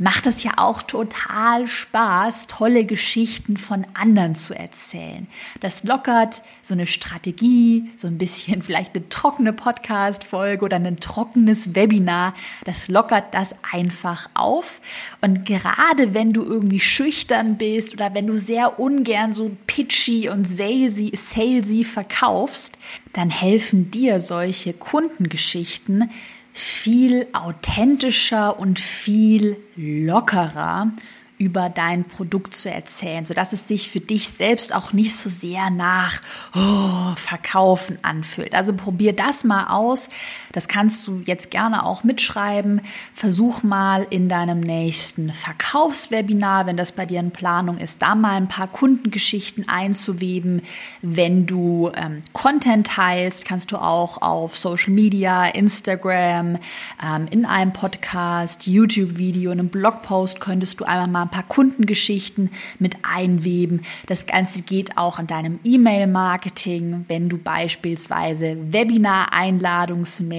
macht 0.00 0.26
es 0.26 0.42
ja 0.42 0.52
auch 0.56 0.82
total 0.82 1.66
Spaß, 1.66 2.46
tolle 2.46 2.86
Geschichten 2.86 3.58
von 3.58 3.86
anderen 3.92 4.34
zu 4.34 4.54
erzählen. 4.54 5.28
Das 5.60 5.84
lockert 5.84 6.42
so 6.62 6.72
eine 6.72 6.86
Strategie, 6.86 7.90
so 7.96 8.08
ein 8.08 8.16
bisschen 8.16 8.62
vielleicht 8.70 8.96
eine 8.96 9.08
trockene 9.10 9.52
Podcast-Folge 9.52 10.64
oder 10.64 10.78
ein 10.78 11.00
trockenes 11.00 11.74
Webinar. 11.74 12.34
Das 12.64 12.88
lockert 12.88 13.34
das 13.34 13.54
einfach 13.72 14.30
auf. 14.32 14.80
Und 15.20 15.44
gerade 15.44 16.14
wenn 16.14 16.32
du 16.32 16.42
irgendwie 16.44 16.80
schüchtern 16.80 17.58
bist 17.58 17.92
oder 17.92 18.14
wenn 18.14 18.26
du 18.26 18.38
sehr 18.38 18.80
ungern 18.80 19.34
so 19.34 19.50
pitchy 19.66 20.30
und 20.30 20.48
salesy, 20.48 21.12
salesy 21.14 21.84
verkaufst, 21.84 22.78
dann 23.12 23.28
helfen 23.28 23.90
dir 23.90 24.20
solche 24.20 24.72
Kundengeschichten, 24.72 26.10
viel 26.52 27.26
authentischer 27.32 28.58
und 28.58 28.78
viel 28.78 29.56
lockerer 29.76 30.92
über 31.40 31.70
dein 31.70 32.04
Produkt 32.04 32.54
zu 32.54 32.70
erzählen, 32.70 33.24
sodass 33.24 33.54
es 33.54 33.66
sich 33.66 33.90
für 33.90 34.00
dich 34.00 34.28
selbst 34.28 34.74
auch 34.74 34.92
nicht 34.92 35.16
so 35.16 35.30
sehr 35.30 35.70
nach 35.70 36.20
oh, 36.54 37.14
Verkaufen 37.16 37.98
anfühlt. 38.02 38.54
Also 38.54 38.74
probier 38.74 39.14
das 39.14 39.42
mal 39.42 39.64
aus. 39.68 40.10
Das 40.52 40.66
kannst 40.66 41.06
du 41.06 41.22
jetzt 41.24 41.50
gerne 41.50 41.86
auch 41.86 42.02
mitschreiben. 42.02 42.80
Versuch 43.14 43.62
mal 43.62 44.06
in 44.10 44.28
deinem 44.28 44.60
nächsten 44.60 45.32
Verkaufswebinar, 45.32 46.66
wenn 46.66 46.76
das 46.76 46.92
bei 46.92 47.06
dir 47.06 47.20
in 47.20 47.30
Planung 47.30 47.78
ist, 47.78 48.02
da 48.02 48.14
mal 48.14 48.34
ein 48.34 48.48
paar 48.48 48.66
Kundengeschichten 48.66 49.68
einzuweben. 49.68 50.62
Wenn 51.02 51.46
du 51.46 51.92
ähm, 51.94 52.22
Content 52.32 52.86
teilst, 52.88 53.44
kannst 53.44 53.70
du 53.72 53.76
auch 53.76 54.22
auf 54.22 54.56
Social 54.56 54.92
Media, 54.92 55.46
Instagram, 55.46 56.58
ähm, 57.04 57.26
in 57.30 57.46
einem 57.46 57.72
Podcast, 57.72 58.66
YouTube-Video, 58.66 59.50
einem 59.50 59.68
Blogpost 59.68 60.40
könntest 60.40 60.80
du 60.80 60.84
einmal 60.84 61.08
mal 61.08 61.22
ein 61.22 61.30
paar 61.30 61.44
Kundengeschichten 61.44 62.50
mit 62.78 62.96
einweben. 63.02 63.82
Das 64.06 64.26
Ganze 64.26 64.62
geht 64.62 64.96
auch 64.96 65.18
in 65.18 65.26
deinem 65.26 65.60
E-Mail-Marketing, 65.64 67.04
wenn 67.08 67.28
du 67.28 67.38
beispielsweise 67.38 68.56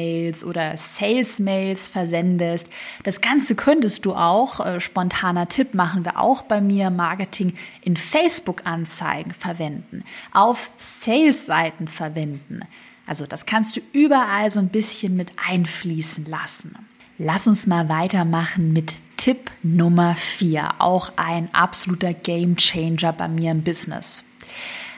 Webinar-Einladungsmails 0.02 0.44
oder 0.44 0.78
Sales-Mails 0.78 1.90
versendest. 1.90 2.70
Das 3.04 3.22
Ganze 3.22 3.56
könntest 3.56 4.06
du 4.06 4.14
auch, 4.14 4.66
äh, 4.66 4.80
spontaner 4.80 5.48
Tipp 5.48 5.74
machen 5.74 6.06
wir 6.06 6.20
auch 6.20 6.44
bei 6.44 6.62
mir, 6.62 6.90
Marketing 6.90 7.54
in 7.84 7.96
Facebook-Anzeigen 7.96 9.34
verwenden, 9.34 10.04
auf 10.32 10.72
Sales-Seiten 10.78 11.88
verwenden. 11.88 12.62
Also 13.08 13.26
das 13.26 13.46
kannst 13.46 13.76
du 13.76 13.82
überall 13.94 14.50
so 14.50 14.60
ein 14.60 14.70
bisschen 14.70 15.16
mit 15.16 15.32
einfließen 15.48 16.26
lassen. 16.26 16.76
Lass 17.18 17.48
uns 17.48 17.68
mal 17.68 17.90
weitermachen 17.90 18.74
mit 18.74 18.96
Tipp 19.18 19.52
Nummer 19.62 20.16
4, 20.16 20.76
auch 20.80 21.14
ein 21.18 21.54
absoluter 21.54 22.14
Game 22.14 22.56
Changer 22.56 23.14
bei 23.14 23.28
mir 23.28 23.52
im 23.52 23.62
Business. 23.62 24.24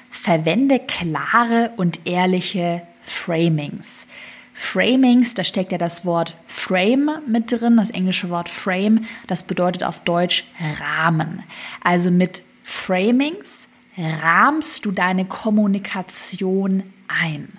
Verwende 0.09 0.79
klare 0.79 1.71
und 1.75 2.01
ehrliche 2.05 2.83
Framings. 3.01 4.07
Framings, 4.53 5.33
da 5.33 5.43
steckt 5.43 5.71
ja 5.71 5.77
das 5.77 6.05
Wort 6.05 6.35
Frame 6.45 7.19
mit 7.27 7.51
drin, 7.51 7.77
das 7.77 7.89
englische 7.89 8.29
Wort 8.29 8.49
Frame, 8.49 9.05
das 9.27 9.43
bedeutet 9.43 9.83
auf 9.83 10.01
Deutsch 10.03 10.45
Rahmen. 10.79 11.43
Also 11.83 12.11
mit 12.11 12.43
Framings 12.63 13.67
rahmst 13.97 14.85
du 14.85 14.91
deine 14.91 15.25
Kommunikation 15.25 16.83
ein. 17.07 17.49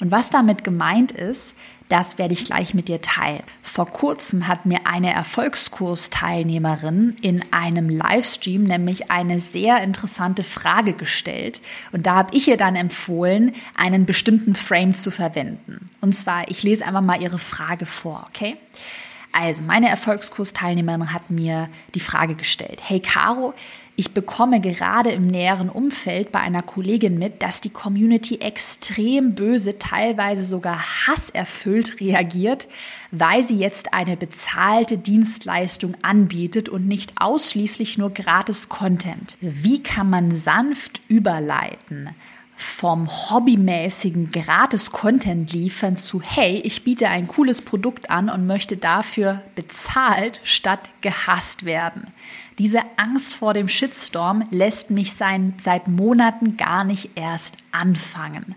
Und 0.00 0.10
was 0.10 0.30
damit 0.30 0.64
gemeint 0.64 1.12
ist, 1.12 1.54
das 1.92 2.16
werde 2.16 2.32
ich 2.32 2.46
gleich 2.46 2.72
mit 2.72 2.88
dir 2.88 3.02
teilen. 3.02 3.42
Vor 3.60 3.86
kurzem 3.86 4.48
hat 4.48 4.64
mir 4.64 4.86
eine 4.86 5.12
Erfolgskursteilnehmerin 5.12 7.16
in 7.20 7.44
einem 7.52 7.90
Livestream 7.90 8.62
nämlich 8.62 9.10
eine 9.10 9.40
sehr 9.40 9.82
interessante 9.82 10.42
Frage 10.42 10.94
gestellt. 10.94 11.60
Und 11.92 12.06
da 12.06 12.14
habe 12.14 12.34
ich 12.34 12.48
ihr 12.48 12.56
dann 12.56 12.76
empfohlen, 12.76 13.52
einen 13.76 14.06
bestimmten 14.06 14.54
Frame 14.54 14.94
zu 14.94 15.10
verwenden. 15.10 15.90
Und 16.00 16.16
zwar, 16.16 16.50
ich 16.50 16.62
lese 16.62 16.86
einfach 16.86 17.02
mal 17.02 17.20
ihre 17.20 17.38
Frage 17.38 17.84
vor, 17.84 18.24
okay? 18.26 18.56
Also, 19.32 19.62
meine 19.62 19.88
Erfolgskursteilnehmerin 19.88 21.12
hat 21.12 21.30
mir 21.30 21.68
die 21.94 22.00
Frage 22.00 22.34
gestellt: 22.34 22.82
Hey 22.84 23.00
Caro, 23.00 23.54
ich 24.02 24.14
bekomme 24.14 24.60
gerade 24.60 25.10
im 25.12 25.28
näheren 25.28 25.68
Umfeld 25.68 26.32
bei 26.32 26.40
einer 26.40 26.62
Kollegin 26.62 27.20
mit, 27.20 27.40
dass 27.40 27.60
die 27.60 27.70
Community 27.70 28.38
extrem 28.38 29.36
böse, 29.36 29.78
teilweise 29.78 30.44
sogar 30.44 30.80
hasserfüllt 31.06 32.00
reagiert, 32.00 32.66
weil 33.12 33.44
sie 33.44 33.58
jetzt 33.58 33.94
eine 33.94 34.16
bezahlte 34.16 34.98
Dienstleistung 34.98 35.96
anbietet 36.02 36.68
und 36.68 36.88
nicht 36.88 37.12
ausschließlich 37.20 37.96
nur 37.96 38.10
gratis 38.10 38.68
Content. 38.68 39.38
Wie 39.40 39.80
kann 39.84 40.10
man 40.10 40.32
sanft 40.32 41.00
überleiten? 41.06 42.10
Vom 42.62 43.08
hobbymäßigen 43.08 44.30
Gratis-Content 44.30 45.52
liefern 45.52 45.96
zu, 45.96 46.22
hey, 46.22 46.60
ich 46.64 46.84
biete 46.84 47.08
ein 47.08 47.26
cooles 47.26 47.62
Produkt 47.62 48.10
an 48.10 48.28
und 48.28 48.46
möchte 48.46 48.76
dafür 48.76 49.42
bezahlt 49.54 50.40
statt 50.44 50.90
gehasst 51.00 51.64
werden. 51.64 52.08
Diese 52.58 52.80
Angst 52.96 53.34
vor 53.34 53.54
dem 53.54 53.68
Shitstorm 53.68 54.44
lässt 54.50 54.90
mich 54.90 55.14
sein, 55.14 55.54
seit 55.58 55.88
Monaten 55.88 56.56
gar 56.56 56.84
nicht 56.84 57.10
erst 57.16 57.56
anfangen. 57.72 58.54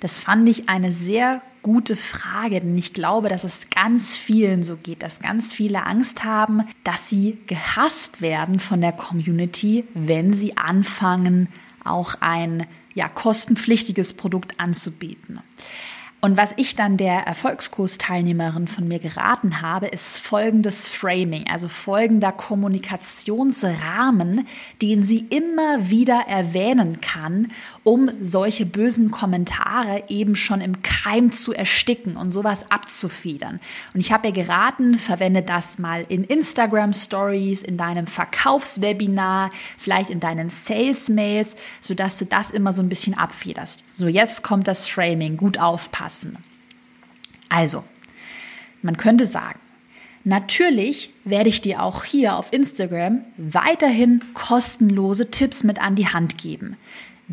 Das 0.00 0.18
fand 0.18 0.48
ich 0.48 0.68
eine 0.68 0.90
sehr 0.90 1.42
gute 1.62 1.94
Frage, 1.94 2.60
denn 2.60 2.76
ich 2.76 2.92
glaube, 2.92 3.28
dass 3.28 3.44
es 3.44 3.70
ganz 3.70 4.16
vielen 4.16 4.62
so 4.64 4.76
geht, 4.76 5.02
dass 5.02 5.20
ganz 5.20 5.54
viele 5.54 5.86
Angst 5.86 6.24
haben, 6.24 6.64
dass 6.82 7.08
sie 7.08 7.38
gehasst 7.46 8.20
werden 8.20 8.58
von 8.58 8.80
der 8.80 8.92
Community, 8.92 9.84
wenn 9.94 10.32
sie 10.32 10.56
anfangen, 10.56 11.48
auch 11.84 12.16
ein 12.20 12.66
ja, 12.94 13.08
kostenpflichtiges 13.08 14.14
Produkt 14.14 14.58
anzubieten. 14.58 15.40
Und 16.24 16.36
was 16.36 16.54
ich 16.56 16.76
dann 16.76 16.96
der 16.96 17.26
Erfolgskursteilnehmerin 17.26 18.68
von 18.68 18.86
mir 18.86 19.00
geraten 19.00 19.60
habe, 19.60 19.88
ist 19.88 20.18
folgendes 20.18 20.88
Framing, 20.88 21.48
also 21.50 21.66
folgender 21.66 22.30
Kommunikationsrahmen, 22.30 24.46
den 24.80 25.02
sie 25.02 25.26
immer 25.30 25.90
wieder 25.90 26.26
erwähnen 26.28 27.00
kann, 27.00 27.48
um 27.84 28.10
solche 28.20 28.64
bösen 28.64 29.10
Kommentare 29.10 30.04
eben 30.08 30.36
schon 30.36 30.60
im 30.60 30.82
Keim 30.82 31.32
zu 31.32 31.52
ersticken 31.52 32.16
und 32.16 32.32
sowas 32.32 32.70
abzufedern. 32.70 33.60
Und 33.92 34.00
ich 34.00 34.12
habe 34.12 34.28
ihr 34.28 34.34
geraten, 34.34 34.94
verwende 34.94 35.42
das 35.42 35.78
mal 35.78 36.06
in 36.08 36.22
Instagram 36.24 36.92
Stories, 36.92 37.62
in 37.62 37.76
deinem 37.76 38.06
Verkaufswebinar, 38.06 39.50
vielleicht 39.78 40.10
in 40.10 40.20
deinen 40.20 40.48
Sales 40.48 41.08
Mails, 41.08 41.56
sodass 41.80 42.18
du 42.18 42.26
das 42.26 42.52
immer 42.52 42.72
so 42.72 42.82
ein 42.82 42.88
bisschen 42.88 43.14
abfederst. 43.18 43.82
So, 43.92 44.06
jetzt 44.06 44.44
kommt 44.44 44.68
das 44.68 44.88
Framing, 44.88 45.36
gut 45.36 45.58
aufpassen. 45.58 46.38
Also, 47.48 47.84
man 48.80 48.96
könnte 48.96 49.26
sagen, 49.26 49.58
natürlich 50.24 51.12
werde 51.24 51.48
ich 51.48 51.60
dir 51.60 51.82
auch 51.82 52.04
hier 52.04 52.36
auf 52.36 52.52
Instagram 52.52 53.24
weiterhin 53.36 54.22
kostenlose 54.34 55.30
Tipps 55.30 55.64
mit 55.64 55.80
an 55.80 55.96
die 55.96 56.08
Hand 56.08 56.38
geben. 56.38 56.76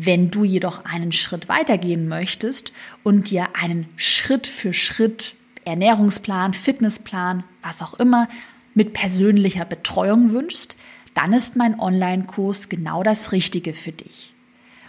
Wenn 0.02 0.30
du 0.30 0.44
jedoch 0.44 0.86
einen 0.86 1.12
Schritt 1.12 1.50
weitergehen 1.50 2.08
möchtest 2.08 2.72
und 3.02 3.28
dir 3.28 3.48
einen 3.60 3.86
Schritt 3.96 4.46
für 4.46 4.72
Schritt 4.72 5.34
Ernährungsplan, 5.66 6.54
Fitnessplan, 6.54 7.44
was 7.62 7.82
auch 7.82 7.92
immer 7.94 8.26
mit 8.72 8.94
persönlicher 8.94 9.66
Betreuung 9.66 10.30
wünschst, 10.30 10.74
dann 11.12 11.34
ist 11.34 11.54
mein 11.56 11.78
Online-Kurs 11.78 12.70
genau 12.70 13.02
das 13.02 13.32
Richtige 13.32 13.74
für 13.74 13.92
dich. 13.92 14.32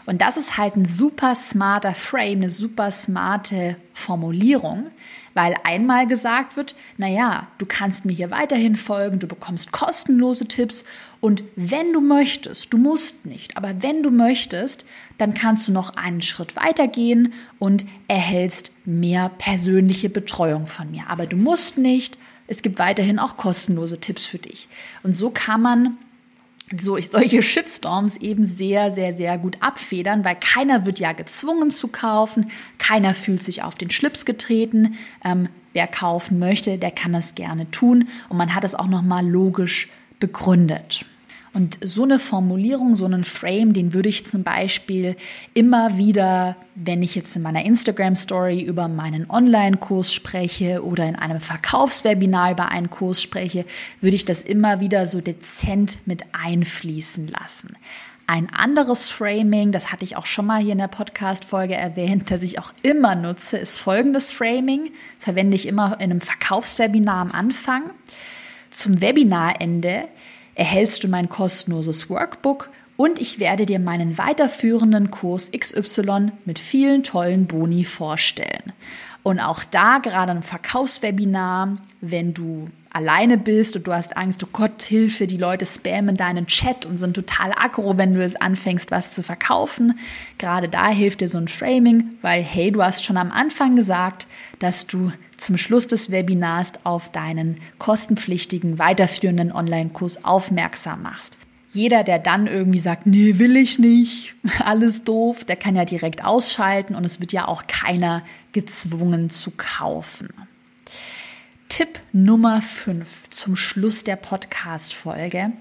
Und 0.05 0.21
das 0.21 0.37
ist 0.37 0.57
halt 0.57 0.75
ein 0.75 0.85
super 0.85 1.35
smarter 1.35 1.93
Frame, 1.93 2.39
eine 2.39 2.49
super 2.49 2.91
smarte 2.91 3.75
Formulierung, 3.93 4.89
weil 5.33 5.55
einmal 5.63 6.07
gesagt 6.07 6.57
wird, 6.57 6.75
naja, 6.97 7.47
du 7.57 7.65
kannst 7.65 8.05
mir 8.05 8.13
hier 8.13 8.31
weiterhin 8.31 8.75
folgen, 8.75 9.19
du 9.19 9.27
bekommst 9.27 9.71
kostenlose 9.71 10.47
Tipps 10.47 10.83
und 11.21 11.43
wenn 11.55 11.93
du 11.93 12.01
möchtest, 12.01 12.73
du 12.73 12.77
musst 12.77 13.25
nicht, 13.25 13.55
aber 13.55 13.83
wenn 13.83 14.01
du 14.01 14.09
möchtest, 14.09 14.85
dann 15.19 15.35
kannst 15.35 15.67
du 15.67 15.71
noch 15.71 15.91
einen 15.95 16.23
Schritt 16.23 16.55
weitergehen 16.55 17.33
und 17.59 17.85
erhältst 18.07 18.71
mehr 18.85 19.29
persönliche 19.29 20.09
Betreuung 20.09 20.65
von 20.65 20.89
mir. 20.89 21.03
Aber 21.09 21.27
du 21.27 21.37
musst 21.37 21.77
nicht, 21.77 22.17
es 22.47 22.63
gibt 22.63 22.79
weiterhin 22.79 23.19
auch 23.19 23.37
kostenlose 23.37 23.99
Tipps 23.99 24.25
für 24.25 24.39
dich. 24.39 24.67
Und 25.03 25.15
so 25.15 25.29
kann 25.29 25.61
man 25.61 25.97
so 26.79 26.97
ich 26.97 27.09
solche 27.11 27.41
Shitstorms 27.41 28.17
eben 28.17 28.43
sehr, 28.43 28.91
sehr, 28.91 29.13
sehr 29.13 29.37
gut 29.37 29.57
abfedern, 29.61 30.23
weil 30.23 30.35
keiner 30.35 30.85
wird 30.85 30.99
ja 30.99 31.11
gezwungen 31.13 31.71
zu 31.71 31.87
kaufen, 31.87 32.51
keiner 32.77 33.13
fühlt 33.13 33.43
sich 33.43 33.63
auf 33.63 33.75
den 33.75 33.89
Schlips 33.89 34.25
getreten. 34.25 34.95
Ähm, 35.23 35.49
wer 35.73 35.87
kaufen 35.87 36.39
möchte, 36.39 36.77
der 36.77 36.91
kann 36.91 37.13
das 37.13 37.35
gerne 37.35 37.69
tun 37.71 38.07
und 38.29 38.37
man 38.37 38.53
hat 38.55 38.63
es 38.63 38.75
auch 38.75 38.87
nochmal 38.87 39.27
logisch 39.27 39.89
begründet. 40.19 41.05
Und 41.53 41.79
so 41.81 42.03
eine 42.03 42.17
Formulierung, 42.17 42.95
so 42.95 43.03
einen 43.03 43.25
Frame, 43.25 43.73
den 43.73 43.93
würde 43.93 44.07
ich 44.07 44.25
zum 44.25 44.43
Beispiel 44.43 45.17
immer 45.53 45.97
wieder, 45.97 46.55
wenn 46.75 47.01
ich 47.01 47.13
jetzt 47.13 47.35
in 47.35 47.41
meiner 47.41 47.65
Instagram-Story 47.65 48.61
über 48.61 48.87
meinen 48.87 49.29
Online-Kurs 49.29 50.13
spreche 50.13 50.81
oder 50.85 51.05
in 51.07 51.17
einem 51.17 51.41
Verkaufswebinar 51.41 52.53
über 52.53 52.69
einen 52.69 52.89
Kurs 52.89 53.21
spreche, 53.21 53.65
würde 53.99 54.15
ich 54.15 54.23
das 54.23 54.43
immer 54.43 54.79
wieder 54.79 55.07
so 55.07 55.19
dezent 55.19 55.97
mit 56.05 56.23
einfließen 56.31 57.27
lassen. 57.27 57.75
Ein 58.27 58.49
anderes 58.53 59.09
Framing, 59.09 59.73
das 59.73 59.91
hatte 59.91 60.05
ich 60.05 60.15
auch 60.15 60.25
schon 60.25 60.45
mal 60.45 60.61
hier 60.61 60.71
in 60.71 60.77
der 60.77 60.87
Podcast-Folge 60.87 61.75
erwähnt, 61.75 62.31
das 62.31 62.43
ich 62.43 62.59
auch 62.59 62.71
immer 62.81 63.13
nutze, 63.13 63.57
ist 63.57 63.79
folgendes 63.79 64.31
Framing. 64.31 64.91
Verwende 65.19 65.55
ich 65.55 65.67
immer 65.67 65.95
in 65.99 66.11
einem 66.11 66.21
Verkaufswebinar 66.21 67.17
am 67.17 67.33
Anfang. 67.33 67.89
Zum 68.69 69.01
Webinarende 69.01 70.07
erhältst 70.55 71.03
du 71.03 71.07
mein 71.07 71.29
kostenloses 71.29 72.09
Workbook 72.09 72.69
und 72.97 73.19
ich 73.19 73.39
werde 73.39 73.65
dir 73.65 73.79
meinen 73.79 74.17
weiterführenden 74.17 75.11
Kurs 75.11 75.51
XY 75.51 76.31
mit 76.45 76.59
vielen 76.59 77.03
tollen 77.03 77.47
Boni 77.47 77.83
vorstellen. 77.83 78.73
Und 79.23 79.39
auch 79.39 79.63
da, 79.63 79.99
gerade 79.99 80.31
im 80.31 80.43
Verkaufswebinar, 80.43 81.77
wenn 82.01 82.33
du 82.33 82.67
alleine 82.91 83.37
bist 83.37 83.75
und 83.75 83.87
du 83.87 83.93
hast 83.93 84.17
Angst, 84.17 84.43
oh 84.43 84.49
Gott, 84.51 84.83
Hilfe, 84.83 85.25
die 85.27 85.37
Leute 85.37 85.65
spammen 85.65 86.17
deinen 86.17 86.47
Chat 86.47 86.85
und 86.85 86.99
sind 86.99 87.13
total 87.13 87.53
aggro, 87.53 87.97
wenn 87.97 88.13
du 88.13 88.23
es 88.23 88.35
anfängst, 88.35 88.91
was 88.91 89.11
zu 89.11 89.23
verkaufen. 89.23 89.97
Gerade 90.37 90.67
da 90.67 90.89
hilft 90.89 91.21
dir 91.21 91.27
so 91.27 91.37
ein 91.37 91.47
Framing, 91.47 92.09
weil 92.21 92.43
hey, 92.43 92.71
du 92.71 92.83
hast 92.83 93.03
schon 93.03 93.17
am 93.17 93.31
Anfang 93.31 93.75
gesagt, 93.75 94.27
dass 94.59 94.87
du 94.87 95.11
zum 95.37 95.57
Schluss 95.57 95.87
des 95.87 96.11
Webinars 96.11 96.73
auf 96.83 97.09
deinen 97.11 97.57
kostenpflichtigen, 97.79 98.77
weiterführenden 98.77 99.51
Online-Kurs 99.51 100.23
aufmerksam 100.25 101.01
machst. 101.03 101.35
Jeder, 101.71 102.03
der 102.03 102.19
dann 102.19 102.47
irgendwie 102.47 102.79
sagt, 102.79 103.07
nee, 103.07 103.39
will 103.39 103.55
ich 103.55 103.79
nicht, 103.79 104.35
alles 104.59 105.05
doof, 105.05 105.45
der 105.45 105.55
kann 105.55 105.77
ja 105.77 105.85
direkt 105.85 106.23
ausschalten 106.23 106.95
und 106.95 107.05
es 107.05 107.21
wird 107.21 107.31
ja 107.31 107.47
auch 107.47 107.67
keiner 107.67 108.23
gezwungen 108.51 109.29
zu 109.29 109.51
kaufen. 109.55 110.27
Tipp 111.71 111.99
Nummer 112.11 112.61
5 112.61 113.29
zum 113.29 113.55
Schluss 113.55 114.03
der 114.03 114.17
Podcast-Folge. 114.17 115.53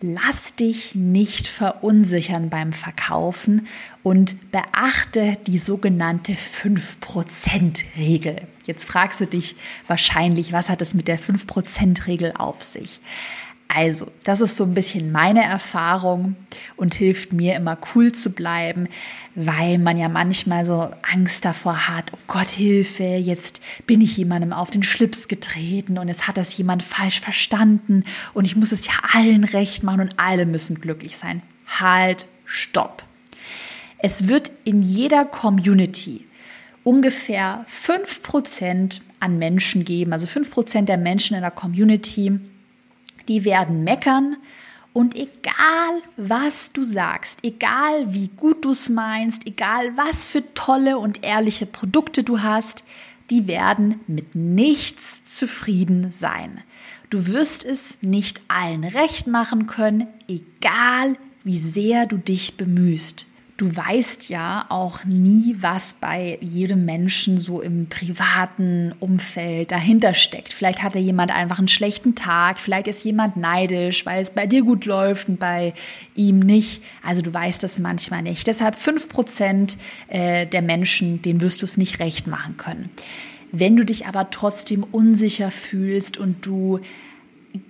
Lass 0.00 0.56
dich 0.56 0.96
nicht 0.96 1.46
verunsichern 1.46 2.50
beim 2.50 2.72
Verkaufen 2.72 3.68
und 4.02 4.50
beachte 4.50 5.38
die 5.46 5.60
sogenannte 5.60 6.32
5%-Regel. 6.32 8.48
Jetzt 8.66 8.84
fragst 8.84 9.20
du 9.20 9.28
dich 9.28 9.54
wahrscheinlich, 9.86 10.52
was 10.52 10.68
hat 10.68 10.82
es 10.82 10.92
mit 10.92 11.06
der 11.06 11.20
5%-Regel 11.20 12.32
auf 12.36 12.64
sich? 12.64 12.98
Also, 13.68 14.06
das 14.22 14.40
ist 14.40 14.56
so 14.56 14.64
ein 14.64 14.74
bisschen 14.74 15.10
meine 15.10 15.42
Erfahrung 15.42 16.36
und 16.76 16.94
hilft 16.94 17.32
mir 17.32 17.56
immer 17.56 17.76
cool 17.94 18.12
zu 18.12 18.30
bleiben, 18.30 18.88
weil 19.34 19.78
man 19.78 19.96
ja 19.96 20.08
manchmal 20.08 20.64
so 20.64 20.90
Angst 21.10 21.44
davor 21.44 21.88
hat, 21.88 22.12
oh 22.14 22.18
Gott, 22.26 22.48
Hilfe, 22.48 23.02
jetzt 23.02 23.60
bin 23.86 24.00
ich 24.00 24.16
jemandem 24.16 24.52
auf 24.52 24.70
den 24.70 24.82
Schlips 24.84 25.26
getreten 25.26 25.98
und 25.98 26.08
es 26.08 26.28
hat 26.28 26.36
das 26.36 26.56
jemand 26.56 26.82
falsch 26.82 27.20
verstanden 27.20 28.04
und 28.32 28.44
ich 28.44 28.54
muss 28.54 28.70
es 28.70 28.86
ja 28.86 28.94
allen 29.12 29.44
recht 29.44 29.82
machen 29.82 30.02
und 30.02 30.14
alle 30.18 30.46
müssen 30.46 30.80
glücklich 30.80 31.16
sein. 31.16 31.42
Halt, 31.66 32.26
stopp. 32.44 33.04
Es 33.98 34.28
wird 34.28 34.52
in 34.64 34.82
jeder 34.82 35.24
Community 35.24 36.26
ungefähr 36.84 37.64
5% 37.68 39.00
an 39.18 39.38
Menschen 39.38 39.84
geben, 39.84 40.12
also 40.12 40.26
5% 40.26 40.82
der 40.82 40.98
Menschen 40.98 41.34
in 41.34 41.40
der 41.40 41.50
Community, 41.50 42.38
die 43.28 43.44
werden 43.44 43.84
meckern, 43.84 44.36
und 44.94 45.16
egal, 45.16 46.02
was 46.16 46.72
du 46.72 46.84
sagst, 46.84 47.40
egal 47.42 48.14
wie 48.14 48.28
gut 48.28 48.64
du 48.64 48.70
es 48.70 48.88
meinst, 48.88 49.44
egal 49.44 49.96
was 49.96 50.24
für 50.24 50.54
tolle 50.54 50.98
und 50.98 51.24
ehrliche 51.24 51.66
Produkte 51.66 52.22
du 52.22 52.42
hast, 52.42 52.84
die 53.28 53.48
werden 53.48 53.98
mit 54.06 54.36
nichts 54.36 55.24
zufrieden 55.24 56.12
sein. 56.12 56.62
Du 57.10 57.26
wirst 57.26 57.64
es 57.64 57.98
nicht 58.02 58.40
allen 58.46 58.84
recht 58.84 59.26
machen 59.26 59.66
können, 59.66 60.06
egal 60.28 61.16
wie 61.42 61.58
sehr 61.58 62.06
du 62.06 62.16
dich 62.16 62.56
bemühst 62.56 63.26
du 63.56 63.76
weißt 63.76 64.28
ja 64.30 64.66
auch 64.68 65.04
nie, 65.04 65.56
was 65.60 65.94
bei 65.94 66.38
jedem 66.40 66.84
Menschen 66.84 67.38
so 67.38 67.60
im 67.60 67.88
privaten 67.88 68.92
Umfeld 68.98 69.70
dahinter 69.70 70.12
steckt. 70.12 70.52
Vielleicht 70.52 70.82
hatte 70.82 70.98
jemand 70.98 71.30
einfach 71.30 71.58
einen 71.58 71.68
schlechten 71.68 72.16
Tag, 72.16 72.58
vielleicht 72.58 72.88
ist 72.88 73.04
jemand 73.04 73.36
neidisch, 73.36 74.06
weil 74.06 74.20
es 74.20 74.30
bei 74.30 74.46
dir 74.46 74.62
gut 74.62 74.86
läuft 74.86 75.28
und 75.28 75.38
bei 75.38 75.72
ihm 76.16 76.40
nicht. 76.40 76.82
Also 77.02 77.22
du 77.22 77.32
weißt 77.32 77.62
das 77.62 77.78
manchmal 77.78 78.22
nicht. 78.22 78.46
Deshalb 78.48 78.74
fünf 78.74 79.08
Prozent 79.08 79.78
äh, 80.08 80.46
der 80.46 80.62
Menschen, 80.62 81.22
denen 81.22 81.40
wirst 81.40 81.62
du 81.62 81.64
es 81.64 81.76
nicht 81.76 82.00
recht 82.00 82.26
machen 82.26 82.56
können. 82.56 82.90
Wenn 83.52 83.76
du 83.76 83.84
dich 83.84 84.06
aber 84.06 84.30
trotzdem 84.30 84.82
unsicher 84.82 85.52
fühlst 85.52 86.18
und 86.18 86.44
du 86.44 86.80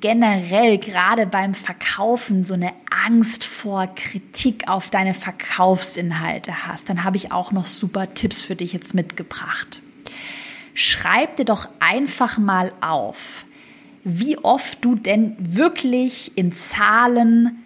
generell 0.01 0.79
gerade 0.79 1.27
beim 1.27 1.55
Verkaufen 1.55 2.42
so 2.42 2.55
eine 2.55 2.73
Angst 3.07 3.44
vor 3.44 3.87
Kritik 3.87 4.68
auf 4.68 4.88
deine 4.88 5.12
Verkaufsinhalte 5.12 6.66
hast, 6.66 6.88
dann 6.88 7.05
habe 7.05 7.18
ich 7.18 7.33
auch 7.33 7.53
noch 7.53 7.66
super 7.66 8.14
Tipps 8.14 8.40
für 8.40 8.57
dich 8.57 8.73
jetzt 8.73 8.94
mitgebracht. 8.94 9.83
Schreib 10.73 11.37
dir 11.37 11.44
doch 11.44 11.68
einfach 11.81 12.38
mal 12.38 12.73
auf, 12.81 13.44
wie 14.05 14.38
oft 14.38 14.83
du 14.85 14.97
denn 14.97 15.37
wirklich 15.38 16.37
in 16.37 16.51
Zahlen 16.51 17.62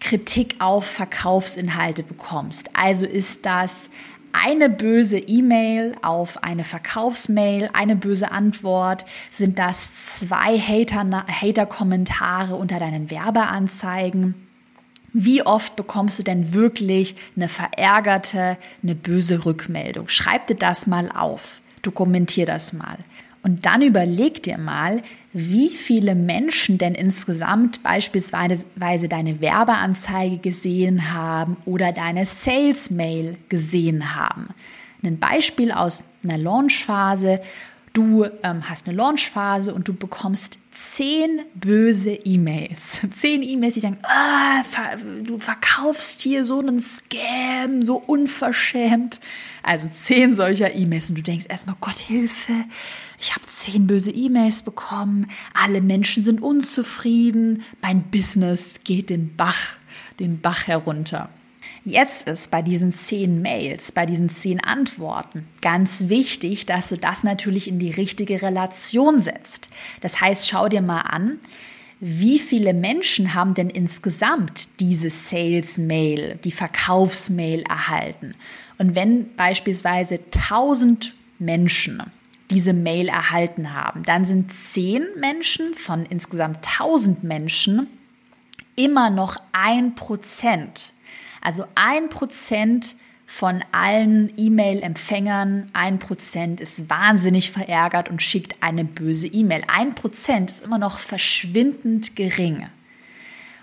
Kritik 0.00 0.56
auf 0.60 0.86
Verkaufsinhalte 0.86 2.04
bekommst. 2.04 2.70
Also 2.74 3.04
ist 3.04 3.44
das 3.46 3.90
eine 4.32 4.68
böse 4.70 5.18
E-Mail 5.18 5.96
auf 6.02 6.42
eine 6.42 6.64
Verkaufsmail, 6.64 7.70
eine 7.72 7.96
böse 7.96 8.30
Antwort? 8.30 9.04
Sind 9.30 9.58
das 9.58 10.18
zwei 10.20 10.58
Hater-Kommentare 10.58 12.54
unter 12.54 12.78
deinen 12.78 13.10
Werbeanzeigen? 13.10 14.34
Wie 15.12 15.42
oft 15.42 15.76
bekommst 15.76 16.18
du 16.18 16.22
denn 16.22 16.52
wirklich 16.52 17.16
eine 17.34 17.48
verärgerte, 17.48 18.58
eine 18.82 18.94
böse 18.94 19.44
Rückmeldung? 19.46 20.08
Schreib 20.08 20.46
dir 20.46 20.56
das 20.56 20.86
mal 20.86 21.10
auf. 21.10 21.62
Dokumentier 21.82 22.46
das 22.46 22.72
mal. 22.72 22.98
Und 23.42 23.66
dann 23.66 23.82
überleg 23.82 24.42
dir 24.42 24.58
mal, 24.58 25.02
wie 25.32 25.68
viele 25.68 26.14
Menschen 26.14 26.78
denn 26.78 26.94
insgesamt 26.94 27.82
beispielsweise 27.82 29.08
deine 29.08 29.40
Werbeanzeige 29.40 30.38
gesehen 30.38 31.12
haben 31.12 31.56
oder 31.64 31.92
deine 31.92 32.26
Sales-Mail 32.26 33.36
gesehen 33.48 34.16
haben. 34.16 34.48
Ein 35.02 35.18
Beispiel 35.18 35.70
aus 35.70 36.02
einer 36.24 36.38
Launchphase. 36.38 37.40
Du 37.92 38.24
ähm, 38.42 38.68
hast 38.68 38.86
eine 38.86 38.96
Launchphase 38.96 39.72
und 39.72 39.88
du 39.88 39.94
bekommst 39.94 40.58
zehn 40.70 41.42
böse 41.54 42.12
E-Mails. 42.12 43.00
Zehn 43.14 43.42
E-Mails, 43.42 43.74
die 43.74 43.80
sagen, 43.80 43.98
ah, 44.02 44.62
du 45.24 45.38
verkaufst 45.38 46.20
hier 46.20 46.44
so 46.44 46.60
einen 46.60 46.80
Scam, 46.80 47.82
so 47.82 47.96
unverschämt. 47.96 49.20
Also 49.62 49.88
zehn 49.88 50.34
solcher 50.34 50.74
E-Mails 50.74 51.10
und 51.10 51.18
du 51.18 51.22
denkst 51.22 51.46
erstmal, 51.48 51.76
Gott 51.80 51.98
Hilfe, 51.98 52.52
ich 53.20 53.34
habe 53.34 53.46
zehn 53.46 53.86
böse 53.86 54.10
E-Mails 54.10 54.62
bekommen, 54.62 55.26
alle 55.54 55.80
Menschen 55.80 56.22
sind 56.22 56.40
unzufrieden, 56.40 57.62
mein 57.82 58.02
Business 58.04 58.80
geht 58.84 59.10
den 59.10 59.34
Bach, 59.36 59.76
den 60.20 60.40
Bach 60.40 60.66
herunter. 60.66 61.28
Jetzt 61.84 62.28
ist 62.28 62.50
bei 62.50 62.60
diesen 62.60 62.92
zehn 62.92 63.40
Mails, 63.40 63.92
bei 63.92 64.04
diesen 64.04 64.28
zehn 64.28 64.62
Antworten 64.62 65.46
ganz 65.62 66.08
wichtig, 66.08 66.66
dass 66.66 66.90
du 66.90 66.96
das 66.96 67.24
natürlich 67.24 67.66
in 67.66 67.78
die 67.78 67.90
richtige 67.90 68.42
Relation 68.42 69.22
setzt. 69.22 69.70
Das 70.00 70.20
heißt, 70.20 70.48
schau 70.48 70.68
dir 70.68 70.82
mal 70.82 71.00
an, 71.00 71.38
wie 72.00 72.38
viele 72.38 72.74
Menschen 72.74 73.34
haben 73.34 73.54
denn 73.54 73.70
insgesamt 73.70 74.68
diese 74.78 75.10
Sales-Mail, 75.10 76.38
die 76.44 76.52
Verkaufsmail 76.52 77.62
erhalten? 77.62 78.34
Und 78.78 78.94
wenn 78.94 79.34
beispielsweise 79.34 80.20
1000 80.32 81.14
Menschen 81.38 82.02
diese 82.50 82.72
Mail 82.72 83.08
erhalten 83.08 83.74
haben. 83.74 84.02
Dann 84.02 84.24
sind 84.24 84.52
zehn 84.52 85.04
Menschen 85.16 85.74
von 85.74 86.06
insgesamt 86.06 86.66
1000 86.78 87.24
Menschen 87.24 87.88
immer 88.76 89.10
noch 89.10 89.36
ein 89.52 89.94
Prozent. 89.94 90.92
Also 91.40 91.64
ein 91.74 92.08
Prozent 92.08 92.96
von 93.26 93.62
allen 93.72 94.32
E-Mail-Empfängern, 94.38 95.68
ein 95.74 95.98
Prozent 95.98 96.60
ist 96.62 96.88
wahnsinnig 96.88 97.50
verärgert 97.50 98.08
und 98.08 98.22
schickt 98.22 98.62
eine 98.62 98.84
böse 98.84 99.26
E-Mail. 99.26 99.64
Ein 99.68 99.94
Prozent 99.94 100.48
ist 100.48 100.64
immer 100.64 100.78
noch 100.78 100.98
verschwindend 100.98 102.16
gering. 102.16 102.66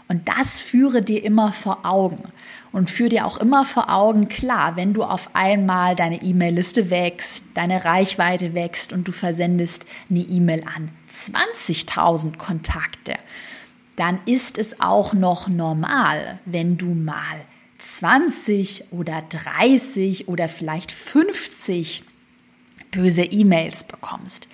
Und 0.08 0.30
das 0.30 0.62
führe 0.62 1.02
dir 1.02 1.24
immer 1.24 1.52
vor 1.52 1.80
Augen 1.84 2.32
und 2.76 2.90
führe 2.90 3.08
dir 3.08 3.26
auch 3.26 3.38
immer 3.38 3.64
vor 3.64 3.90
Augen, 3.90 4.28
klar, 4.28 4.76
wenn 4.76 4.92
du 4.94 5.04
auf 5.04 5.30
einmal 5.34 5.96
deine 5.96 6.22
E-Mail-Liste 6.22 6.90
wächst, 6.90 7.46
deine 7.54 7.86
Reichweite 7.86 8.54
wächst 8.54 8.92
und 8.92 9.08
du 9.08 9.14
versendest 9.14 9.86
eine 10.10 10.20
E-Mail 10.20 10.66
an 10.76 10.92
20.000 11.10 12.36
Kontakte, 12.36 13.16
dann 13.96 14.20
ist 14.26 14.58
es 14.58 14.82
auch 14.82 15.14
noch 15.14 15.48
normal, 15.48 16.40
wenn 16.44 16.78
du 16.78 16.88
mal 16.88 17.46
20 17.78 18.92
oder 18.92 19.22
30 19.22 20.28
oder 20.28 20.50
vielleicht 20.50 20.92
50 20.92 22.04
böse 22.92 23.24
E-Mails 23.24 23.86
bekommst. 23.86 24.50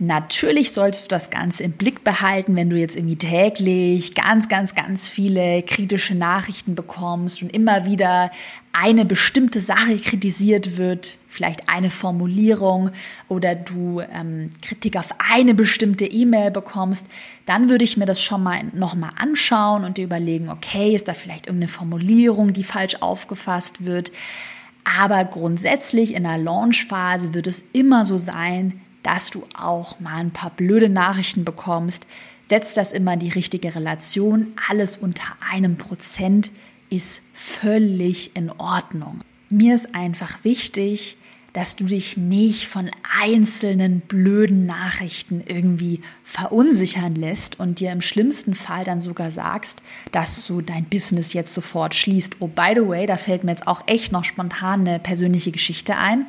Natürlich 0.00 0.70
solltest 0.70 1.06
du 1.06 1.08
das 1.08 1.30
Ganze 1.30 1.64
im 1.64 1.72
Blick 1.72 2.04
behalten, 2.04 2.54
wenn 2.54 2.70
du 2.70 2.76
jetzt 2.76 2.94
irgendwie 2.94 3.16
täglich 3.16 4.14
ganz, 4.14 4.48
ganz, 4.48 4.76
ganz 4.76 5.08
viele 5.08 5.62
kritische 5.62 6.14
Nachrichten 6.14 6.76
bekommst 6.76 7.42
und 7.42 7.52
immer 7.52 7.84
wieder 7.84 8.30
eine 8.72 9.04
bestimmte 9.04 9.60
Sache 9.60 9.98
kritisiert 9.98 10.76
wird, 10.76 11.18
vielleicht 11.26 11.68
eine 11.68 11.90
Formulierung 11.90 12.90
oder 13.26 13.56
du 13.56 14.00
ähm, 14.00 14.50
Kritik 14.62 14.96
auf 14.96 15.12
eine 15.32 15.52
bestimmte 15.54 16.04
E-Mail 16.04 16.52
bekommst, 16.52 17.04
dann 17.44 17.68
würde 17.68 17.82
ich 17.82 17.96
mir 17.96 18.06
das 18.06 18.22
schon 18.22 18.44
mal 18.44 18.62
nochmal 18.72 19.10
anschauen 19.16 19.82
und 19.82 19.96
dir 19.96 20.04
überlegen, 20.04 20.48
okay, 20.48 20.94
ist 20.94 21.08
da 21.08 21.12
vielleicht 21.12 21.48
irgendeine 21.48 21.72
Formulierung, 21.72 22.52
die 22.52 22.62
falsch 22.62 22.98
aufgefasst 23.00 23.84
wird. 23.84 24.12
Aber 24.84 25.24
grundsätzlich 25.24 26.14
in 26.14 26.22
der 26.22 26.38
Launchphase 26.38 27.34
wird 27.34 27.48
es 27.48 27.64
immer 27.72 28.04
so 28.04 28.16
sein, 28.16 28.80
dass 29.02 29.30
du 29.30 29.44
auch 29.58 30.00
mal 30.00 30.16
ein 30.18 30.30
paar 30.30 30.50
blöde 30.50 30.88
Nachrichten 30.88 31.44
bekommst. 31.44 32.06
Setz 32.48 32.74
das 32.74 32.92
immer 32.92 33.14
in 33.14 33.20
die 33.20 33.30
richtige 33.30 33.74
Relation. 33.74 34.52
Alles 34.68 34.96
unter 34.96 35.36
einem 35.50 35.76
Prozent 35.76 36.50
ist 36.90 37.22
völlig 37.32 38.36
in 38.36 38.50
Ordnung. 38.50 39.20
Mir 39.50 39.74
ist 39.74 39.94
einfach 39.94 40.44
wichtig, 40.44 41.16
dass 41.52 41.76
du 41.76 41.84
dich 41.84 42.16
nicht 42.16 42.66
von 42.66 42.90
einzelnen 43.20 44.00
blöden 44.00 44.66
Nachrichten 44.66 45.42
irgendwie 45.44 46.02
verunsichern 46.22 47.14
lässt 47.14 47.58
und 47.58 47.80
dir 47.80 47.90
im 47.90 48.00
schlimmsten 48.00 48.54
Fall 48.54 48.84
dann 48.84 49.00
sogar 49.00 49.32
sagst, 49.32 49.82
dass 50.12 50.46
du 50.46 50.60
dein 50.60 50.84
Business 50.84 51.32
jetzt 51.32 51.54
sofort 51.54 51.94
schließt. 51.94 52.36
Oh, 52.40 52.48
by 52.48 52.74
the 52.74 52.86
way, 52.86 53.06
da 53.06 53.16
fällt 53.16 53.44
mir 53.44 53.52
jetzt 53.52 53.66
auch 53.66 53.82
echt 53.86 54.12
noch 54.12 54.24
spontan 54.24 54.86
eine 54.86 54.98
persönliche 54.98 55.50
Geschichte 55.50 55.96
ein. 55.96 56.26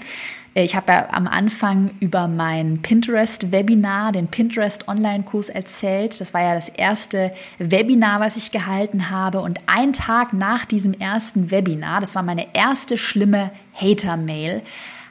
Äh, 0.60 0.63
ich 0.63 0.76
habe 0.76 0.91
ja 0.91 1.08
am 1.12 1.28
Anfang 1.28 1.91
über 2.00 2.28
mein 2.28 2.82
Pinterest-Webinar, 2.82 4.12
den 4.12 4.28
Pinterest-Online-Kurs 4.28 5.50
erzählt. 5.50 6.19
Das 6.19 6.34
war 6.34 6.41
ja 6.41 6.56
das 6.56 6.69
erste 6.69 7.32
Webinar, 7.58 8.19
was 8.19 8.36
ich 8.36 8.52
gehalten 8.52 9.10
habe. 9.10 9.41
Und 9.41 9.60
ein 9.67 9.93
Tag 9.93 10.34
nach 10.34 10.65
diesem 10.65 10.93
ersten 10.93 11.52
Webinar, 11.52 12.02
das 12.02 12.15
war 12.15 12.24
meine 12.24 12.54
erste 12.54 12.98
schlimme 12.98 13.52
Hater-Mail, 13.74 14.62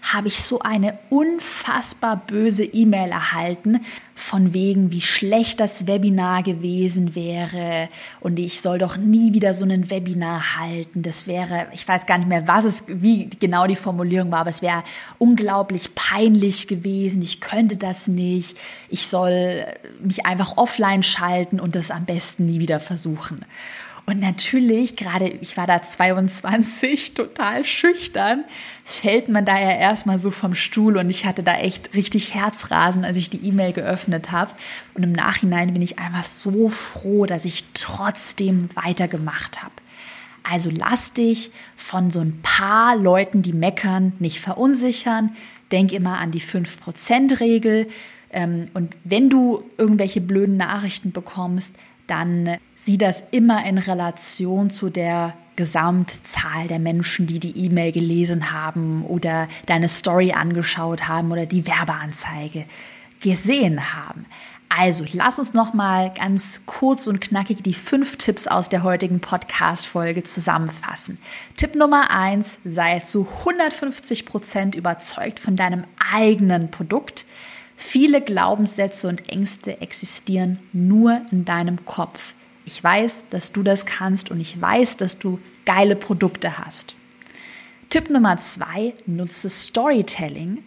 habe 0.03 0.29
ich 0.29 0.43
so 0.43 0.61
eine 0.61 0.99
unfassbar 1.11 2.17
böse 2.27 2.65
E-Mail 2.65 3.11
erhalten, 3.11 3.81
von 4.15 4.53
wegen, 4.53 4.91
wie 4.91 5.01
schlecht 5.01 5.61
das 5.61 5.87
Webinar 5.87 6.43
gewesen 6.43 7.15
wäre 7.15 7.89
und 8.21 8.39
ich 8.39 8.61
soll 8.61 8.79
doch 8.79 8.97
nie 8.97 9.33
wieder 9.33 9.55
so 9.55 9.65
ein 9.65 9.91
Webinar 9.91 10.59
halten. 10.59 11.03
Das 11.03 11.29
wäre, 11.29 11.69
ich 11.73 11.87
weiß 11.87 12.05
gar 12.07 12.19
nicht 12.19 12.29
mehr, 12.29 12.49
was 12.49 12.65
es, 12.65 12.85
wie 12.89 13.31
genau 13.39 13.67
die 13.67 13.77
Formulierung 13.77 14.33
war, 14.33 14.41
aber 14.41 14.51
es 14.51 14.61
wäre 14.61 14.83
unglaublich 15.19 15.95
peinlich 15.95 16.67
gewesen. 16.67 17.23
Ich 17.23 17.41
könnte 17.41 17.77
das 17.77 18.09
nicht. 18.09 18.59
Ich 18.89 19.07
soll 19.07 19.65
mich 20.03 20.27
einfach 20.27 20.57
offline 20.57 21.05
schalten 21.05 21.61
und 21.61 21.77
das 21.77 21.93
am 21.93 22.05
besten 22.05 22.47
nie 22.47 22.59
wieder 22.59 22.81
versuchen. 22.81 23.45
Und 24.09 24.21
natürlich, 24.21 24.97
gerade 24.97 25.29
ich 25.29 25.59
war 25.59 25.67
da 25.67 25.83
22, 25.83 27.13
total 27.15 27.63
schüchtern, 27.63 28.45
fällt 28.83 29.29
man 29.29 29.45
da 29.45 29.61
ja 29.61 29.73
erstmal 29.73 30.19
so 30.19 30.31
vom 30.31 30.55
Stuhl 30.55 30.97
und 30.97 31.11
ich 31.11 31.27
hatte 31.27 31.43
da 31.43 31.57
echt 31.57 31.95
richtig 31.95 32.33
Herzrasen, 32.33 33.05
als 33.05 33.19
ich 33.19 33.29
die 33.29 33.47
E-Mail 33.47 33.75
geöffnet 33.75 34.33
habe. 34.33 34.53
Und 34.95 35.03
im 35.03 35.13
Nachhinein 35.13 35.75
bin 35.75 35.83
ich 35.83 35.99
einfach 35.99 36.25
so 36.25 36.71
froh, 36.71 37.27
dass 37.27 37.45
ich 37.45 37.65
trotzdem 37.75 38.71
weitergemacht 38.75 39.63
habe. 39.63 39.75
Also 40.43 40.71
lass 40.73 41.13
dich 41.13 41.51
von 41.77 42.11
so 42.11 42.21
ein 42.21 42.41
paar 42.43 42.97
Leuten, 42.97 43.43
die 43.43 43.53
meckern, 43.53 44.15
nicht 44.21 44.41
verunsichern. 44.41 45.37
Denk 45.71 45.93
immer 45.93 46.17
an 46.17 46.31
die 46.31 46.41
5%-Regel. 46.41 47.89
Ähm, 48.31 48.71
und 48.73 48.97
wenn 49.05 49.29
du 49.29 49.69
irgendwelche 49.77 50.23
blöden 50.23 50.57
Nachrichten 50.57 51.13
bekommst, 51.13 51.75
dann 52.09 52.57
sieh 52.75 52.99
das 52.99 53.23
immer 53.31 53.65
in 53.65 53.79
Relation 53.79 54.71
zu 54.71 54.91
der 54.91 55.35
Gesamtzahl 55.55 56.69
der 56.69 56.79
Menschen, 56.79 57.27
die 57.27 57.41
die 57.41 57.65
E-Mail 57.65 57.93
gelesen 57.93 58.53
haben 58.53 59.05
oder 59.05 59.49
deine 59.67 59.89
Story 59.89 60.33
angeschaut 60.33 61.09
haben 61.09 61.33
oder 61.33 61.47
die 61.47 61.67
Werbeanzeige 61.67 62.65
gesehen 63.21 63.95
haben. 63.95 64.27
Also, 64.69 65.05
lass 65.13 65.39
uns 65.39 65.55
noch 65.55 65.73
mal 65.73 66.13
ganz 66.13 66.61
kurz 66.67 67.07
und 67.07 67.21
knackig 67.21 67.63
die 67.63 67.75
fünf 67.75 68.19
Tipps 68.19 68.47
aus 68.47 68.69
der 68.69 68.83
heutigen 68.83 69.19
Podcast-Folge 69.19 70.25
zusammenfassen. 70.25 71.19
Tipp 71.57 71.75
Nummer 71.75 72.11
eins: 72.11 72.61
Sei 72.65 73.01
zu 73.01 73.27
150 73.41 74.27
Prozent 74.27 74.75
überzeugt 74.75 75.41
von 75.41 75.57
deinem 75.57 75.85
eigenen 76.13 76.71
Produkt. 76.71 77.25
Viele 77.81 78.21
Glaubenssätze 78.21 79.07
und 79.07 79.29
Ängste 79.29 79.81
existieren 79.81 80.59
nur 80.73 81.23
in 81.31 81.45
deinem 81.45 81.85
Kopf. 81.85 82.35
Ich 82.65 82.83
weiß, 82.83 83.29
dass 83.31 83.53
du 83.53 83.63
das 83.63 83.87
kannst 83.87 84.33
und 84.33 84.41
ich 84.41 84.61
weiß, 84.61 84.97
dass 84.97 85.21
du 85.21 85.39
geile 85.65 85.95
Produkte 85.95 86.59
hast. 86.59 86.97
Tipp 87.89 88.11
Nummer 88.11 88.37
zwei, 88.39 88.95
nutze 89.07 89.49
Storytelling 89.49 90.65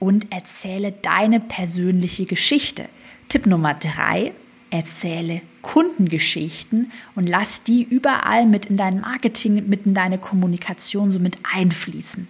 und 0.00 0.32
erzähle 0.32 0.90
deine 0.90 1.38
persönliche 1.38 2.26
Geschichte. 2.26 2.88
Tipp 3.28 3.46
Nummer 3.46 3.74
drei, 3.74 4.32
erzähle 4.70 5.42
Kundengeschichten 5.62 6.90
und 7.14 7.28
lass 7.28 7.62
die 7.62 7.84
überall 7.84 8.46
mit 8.46 8.66
in 8.66 8.76
dein 8.76 9.00
Marketing, 9.00 9.68
mit 9.68 9.86
in 9.86 9.94
deine 9.94 10.18
Kommunikation 10.18 11.12
so 11.12 11.20
mit 11.20 11.38
einfließen. 11.54 12.26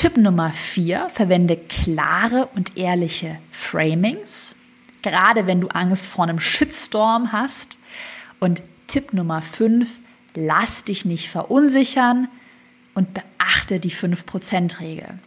Tipp 0.00 0.16
Nummer 0.16 0.50
vier, 0.54 1.10
verwende 1.10 1.58
klare 1.58 2.48
und 2.54 2.78
ehrliche 2.78 3.36
Framings, 3.50 4.56
gerade 5.02 5.46
wenn 5.46 5.60
du 5.60 5.68
Angst 5.68 6.08
vor 6.08 6.24
einem 6.24 6.40
Shitstorm 6.40 7.32
hast. 7.32 7.78
Und 8.38 8.62
Tipp 8.86 9.12
Nummer 9.12 9.42
fünf, 9.42 10.00
lass 10.34 10.84
dich 10.84 11.04
nicht 11.04 11.28
verunsichern 11.28 12.28
und 12.94 13.12
beachte 13.12 13.78
die 13.78 13.90
5%-Regel. 13.90 15.18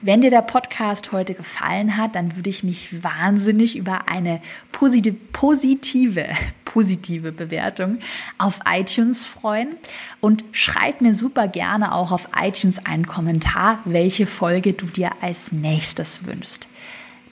Wenn 0.00 0.20
dir 0.20 0.30
der 0.30 0.42
Podcast 0.42 1.12
heute 1.12 1.34
gefallen 1.34 1.96
hat, 1.96 2.14
dann 2.14 2.36
würde 2.36 2.50
ich 2.50 2.62
mich 2.64 3.02
wahnsinnig 3.02 3.76
über 3.76 4.08
eine 4.08 4.40
positive, 4.72 5.16
positive, 5.32 6.26
positive 6.64 7.32
Bewertung 7.32 7.98
auf 8.38 8.60
iTunes 8.70 9.24
freuen 9.24 9.76
und 10.20 10.44
schreib 10.52 11.00
mir 11.00 11.14
super 11.14 11.48
gerne 11.48 11.92
auch 11.92 12.12
auf 12.12 12.28
iTunes 12.40 12.84
einen 12.86 13.06
Kommentar, 13.06 13.80
welche 13.84 14.26
Folge 14.26 14.72
du 14.72 14.86
dir 14.86 15.10
als 15.20 15.52
nächstes 15.52 16.26
wünschst. 16.26 16.68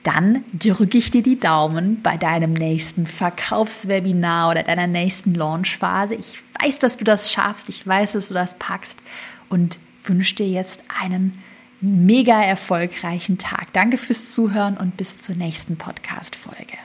Dann 0.02 0.44
drücke 0.52 0.98
ich 0.98 1.11
dir 1.11 1.22
die 1.22 1.38
Daumen 1.38 2.00
bei 2.00 2.16
deinem 2.16 2.52
nächsten 2.52 3.09
Verkaufswebinar 3.09 4.50
oder 4.50 4.62
deiner 4.62 4.87
nächsten 4.87 5.35
Launchphase. 5.35 6.14
Ich 6.14 6.38
weiß, 6.62 6.78
dass 6.78 6.96
du 6.96 7.04
das 7.04 7.32
schaffst. 7.32 7.68
Ich 7.68 7.85
weiß, 7.85 8.12
dass 8.12 8.28
du 8.28 8.35
das 8.35 8.56
packst 8.56 9.00
und 9.48 9.80
wünsche 10.04 10.37
dir 10.37 10.48
jetzt 10.48 10.85
einen 11.00 11.37
mega 11.81 12.43
erfolgreichen 12.43 13.39
Tag. 13.39 13.73
Danke 13.73 13.99
fürs 13.99 14.31
Zuhören 14.31 14.77
und 14.77 14.97
bis 14.97 15.19
zur 15.19 15.35
nächsten 15.37 15.77
Podcast-Folge. 15.77 16.79